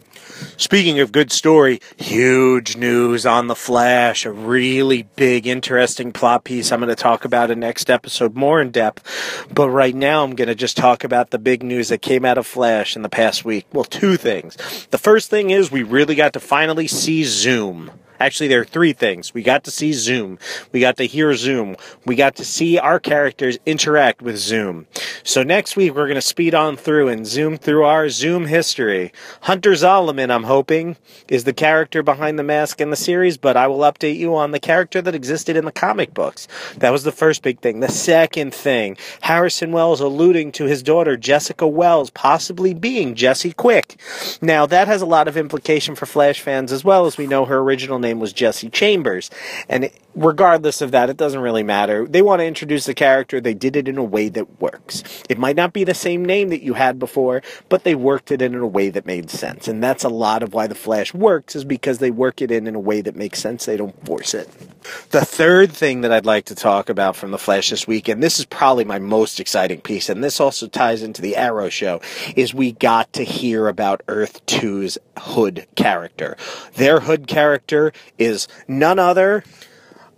Speaking 0.57 0.99
of 0.99 1.11
good 1.11 1.31
story, 1.31 1.79
huge 1.97 2.75
news 2.75 3.25
on 3.25 3.47
The 3.47 3.55
Flash, 3.55 4.25
a 4.25 4.31
really 4.31 5.03
big, 5.15 5.47
interesting 5.47 6.11
plot 6.11 6.43
piece 6.43 6.71
I'm 6.71 6.79
going 6.79 6.89
to 6.89 6.95
talk 6.95 7.25
about 7.25 7.51
in 7.51 7.59
next 7.59 7.89
episode 7.89 8.35
more 8.35 8.61
in 8.61 8.71
depth. 8.71 9.47
But 9.53 9.69
right 9.69 9.95
now, 9.95 10.23
I'm 10.23 10.35
going 10.35 10.47
to 10.47 10.55
just 10.55 10.77
talk 10.77 11.03
about 11.03 11.29
the 11.29 11.39
big 11.39 11.63
news 11.63 11.89
that 11.89 12.01
came 12.01 12.25
out 12.25 12.37
of 12.37 12.47
Flash 12.47 12.95
in 12.95 13.01
the 13.01 13.09
past 13.09 13.45
week. 13.45 13.65
Well, 13.71 13.83
two 13.83 14.14
things. 14.17 14.55
The 14.91 14.97
first 14.97 15.29
thing 15.29 15.49
is 15.49 15.71
we 15.71 15.83
really 15.83 16.15
got 16.15 16.33
to 16.33 16.39
finally 16.39 16.87
see 16.87 17.23
Zoom. 17.23 17.91
Actually, 18.19 18.47
there 18.47 18.61
are 18.61 18.65
three 18.65 18.93
things. 18.93 19.33
We 19.33 19.43
got 19.43 19.63
to 19.65 19.71
see 19.71 19.93
Zoom. 19.93 20.39
We 20.71 20.79
got 20.79 20.97
to 20.97 21.05
hear 21.05 21.33
Zoom. 21.35 21.75
We 22.05 22.15
got 22.15 22.35
to 22.37 22.45
see 22.45 22.77
our 22.77 22.99
characters 22.99 23.57
interact 23.65 24.21
with 24.21 24.37
Zoom. 24.37 24.87
So 25.23 25.43
next 25.43 25.75
week, 25.75 25.93
we're 25.93 26.07
going 26.07 26.15
to 26.15 26.21
speed 26.21 26.53
on 26.53 26.77
through 26.77 27.07
and 27.09 27.25
zoom 27.25 27.57
through 27.57 27.83
our 27.85 28.09
Zoom 28.09 28.45
history. 28.45 29.11
Hunter 29.41 29.71
Zolomon, 29.71 30.31
I'm 30.31 30.43
hoping, 30.43 30.97
is 31.27 31.43
the 31.43 31.53
character 31.53 32.03
behind 32.03 32.39
the 32.39 32.43
mask 32.43 32.79
in 32.79 32.89
the 32.89 32.95
series, 32.95 33.37
but 33.37 33.57
I 33.57 33.67
will 33.67 33.79
update 33.79 34.17
you 34.17 34.35
on 34.35 34.51
the 34.51 34.59
character 34.59 35.01
that 35.01 35.15
existed 35.15 35.57
in 35.57 35.65
the 35.65 35.71
comic 35.71 36.13
books. 36.13 36.47
That 36.77 36.91
was 36.91 37.03
the 37.03 37.11
first 37.11 37.41
big 37.41 37.59
thing. 37.59 37.79
The 37.79 37.89
second 37.89 38.53
thing, 38.53 38.97
Harrison 39.21 39.71
Wells 39.71 40.01
alluding 40.01 40.51
to 40.53 40.65
his 40.65 40.83
daughter, 40.83 41.17
Jessica 41.17 41.67
Wells, 41.67 42.09
possibly 42.09 42.73
being 42.73 43.15
Jesse 43.15 43.53
Quick. 43.53 43.99
Now, 44.41 44.65
that 44.65 44.87
has 44.87 45.01
a 45.01 45.05
lot 45.05 45.27
of 45.27 45.37
implication 45.37 45.95
for 45.95 46.05
Flash 46.05 46.39
fans 46.39 46.71
as 46.71 46.83
well, 46.83 47.05
as 47.05 47.17
we 47.17 47.27
know 47.27 47.45
her 47.45 47.59
original 47.59 47.99
name 48.05 48.19
was 48.19 48.33
Jesse 48.33 48.69
Chambers. 48.69 49.29
And 49.67 49.89
regardless 50.15 50.81
of 50.81 50.91
that, 50.91 51.09
it 51.09 51.17
doesn't 51.17 51.41
really 51.41 51.63
matter. 51.63 52.07
They 52.07 52.21
want 52.21 52.39
to 52.39 52.45
introduce 52.45 52.85
the 52.85 52.93
character, 52.93 53.41
they 53.41 53.53
did 53.53 53.75
it 53.75 53.87
in 53.87 53.97
a 53.97 54.03
way 54.03 54.29
that 54.29 54.61
works. 54.61 55.03
It 55.29 55.37
might 55.37 55.55
not 55.55 55.73
be 55.73 55.83
the 55.83 55.93
same 55.93 56.23
name 56.23 56.49
that 56.49 56.63
you 56.63 56.73
had 56.73 56.97
before, 56.99 57.41
but 57.69 57.83
they 57.83 57.95
worked 57.95 58.31
it 58.31 58.41
in 58.41 58.55
a 58.55 58.67
way 58.67 58.89
that 58.89 59.05
made 59.05 59.29
sense. 59.29 59.67
And 59.67 59.83
that's 59.83 60.03
a 60.03 60.09
lot 60.09 60.43
of 60.43 60.53
why 60.53 60.67
the 60.67 60.75
Flash 60.75 61.13
works, 61.13 61.55
is 61.55 61.65
because 61.65 61.99
they 61.99 62.11
work 62.11 62.41
it 62.41 62.51
in 62.51 62.67
in 62.67 62.75
a 62.75 62.79
way 62.79 63.01
that 63.01 63.15
makes 63.15 63.39
sense. 63.39 63.65
They 63.65 63.77
don't 63.77 64.05
force 64.05 64.33
it. 64.33 64.49
The 65.09 65.25
third 65.25 65.71
thing 65.71 66.01
that 66.01 66.11
I'd 66.11 66.25
like 66.25 66.45
to 66.45 66.55
talk 66.55 66.89
about 66.89 67.15
from 67.15 67.31
the 67.31 67.37
Flash 67.37 67.69
this 67.71 67.87
week, 67.87 68.07
and 68.07 68.21
this 68.21 68.39
is 68.39 68.45
probably 68.45 68.85
my 68.85 68.99
most 68.99 69.39
exciting 69.39 69.81
piece, 69.81 70.09
and 70.09 70.23
this 70.23 70.39
also 70.39 70.67
ties 70.67 71.01
into 71.01 71.21
the 71.21 71.35
Arrow 71.35 71.69
show, 71.69 72.01
is 72.35 72.53
we 72.53 72.71
got 72.71 73.11
to 73.13 73.23
hear 73.23 73.67
about 73.67 74.03
Earth 74.07 74.45
2's 74.45 74.97
Hood 75.17 75.65
character. 75.75 76.37
Their 76.75 76.99
Hood 76.99 77.27
character 77.27 77.91
is 78.17 78.47
none 78.67 78.99
other 78.99 79.43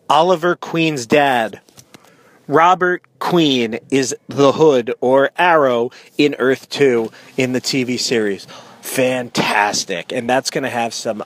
Oliver 0.10 0.56
Queen's 0.56 1.06
dad. 1.06 1.62
Robert 2.48 3.04
Queen 3.20 3.80
is 3.92 4.16
the 4.28 4.54
Hood 4.54 4.94
or 5.02 5.32
Arrow 5.38 5.92
in 6.18 6.36
Earth 6.40 6.70
2 6.70 7.12
in 7.36 7.52
the 7.52 7.60
TV 7.60 8.00
series. 8.00 8.48
Fantastic. 8.82 10.14
And 10.14 10.30
that's 10.30 10.50
going 10.50 10.64
to 10.64 10.70
have 10.70 10.94
some 10.94 11.26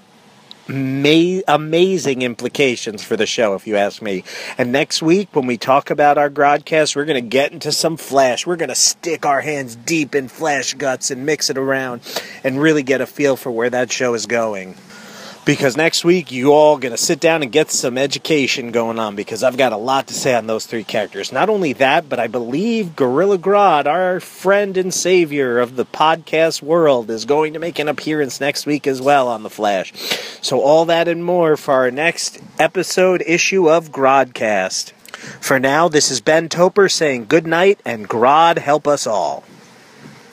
ma- 0.67 1.41
amazing 1.47 2.23
implications 2.23 3.03
for 3.03 3.15
the 3.15 3.27
show, 3.27 3.53
if 3.53 3.67
you 3.67 3.75
ask 3.75 4.01
me. 4.01 4.23
And 4.57 4.71
next 4.71 5.03
week, 5.03 5.35
when 5.35 5.45
we 5.45 5.57
talk 5.57 5.91
about 5.91 6.17
our 6.17 6.31
broadcast, 6.31 6.95
we're 6.95 7.05
going 7.05 7.23
to 7.23 7.29
get 7.29 7.51
into 7.51 7.71
some 7.71 7.97
Flash. 7.97 8.47
We're 8.47 8.55
going 8.55 8.69
to 8.69 8.75
stick 8.75 9.23
our 9.23 9.41
hands 9.41 9.75
deep 9.75 10.15
in 10.15 10.27
Flash 10.27 10.73
guts 10.73 11.11
and 11.11 11.23
mix 11.23 11.51
it 11.51 11.57
around 11.57 12.01
and 12.43 12.59
really 12.59 12.81
get 12.81 12.99
a 12.99 13.05
feel 13.05 13.35
for 13.35 13.51
where 13.51 13.69
that 13.69 13.91
show 13.91 14.15
is 14.15 14.25
going 14.25 14.75
because 15.45 15.75
next 15.75 16.05
week 16.05 16.31
you 16.31 16.53
all 16.53 16.77
going 16.77 16.91
to 16.91 16.97
sit 16.97 17.19
down 17.19 17.41
and 17.41 17.51
get 17.51 17.71
some 17.71 17.97
education 17.97 18.71
going 18.71 18.99
on 18.99 19.15
because 19.15 19.43
I've 19.43 19.57
got 19.57 19.73
a 19.73 19.77
lot 19.77 20.07
to 20.07 20.13
say 20.13 20.35
on 20.35 20.47
those 20.47 20.65
three 20.65 20.83
characters. 20.83 21.31
Not 21.31 21.49
only 21.49 21.73
that, 21.73 22.07
but 22.07 22.19
I 22.19 22.27
believe 22.27 22.95
Gorilla 22.95 23.37
Grodd, 23.37 23.85
our 23.87 24.19
friend 24.19 24.77
and 24.77 24.93
savior 24.93 25.59
of 25.59 25.75
the 25.75 25.85
podcast 25.85 26.61
world, 26.61 27.09
is 27.09 27.25
going 27.25 27.53
to 27.53 27.59
make 27.59 27.79
an 27.79 27.87
appearance 27.87 28.39
next 28.39 28.65
week 28.65 28.85
as 28.85 29.01
well 29.01 29.27
on 29.27 29.43
The 29.43 29.49
Flash. 29.49 29.93
So 30.41 30.61
all 30.61 30.85
that 30.85 31.07
and 31.07 31.23
more 31.23 31.57
for 31.57 31.73
our 31.73 31.91
next 31.91 32.39
episode 32.59 33.23
issue 33.25 33.69
of 33.69 33.91
Groddcast. 33.91 34.91
For 35.39 35.59
now, 35.59 35.87
this 35.87 36.09
is 36.09 36.21
Ben 36.21 36.49
Topper 36.49 36.89
saying 36.89 37.25
good 37.25 37.45
night 37.45 37.79
and 37.85 38.07
Grodd 38.09 38.57
help 38.57 38.87
us 38.87 39.05
all. 39.05 39.43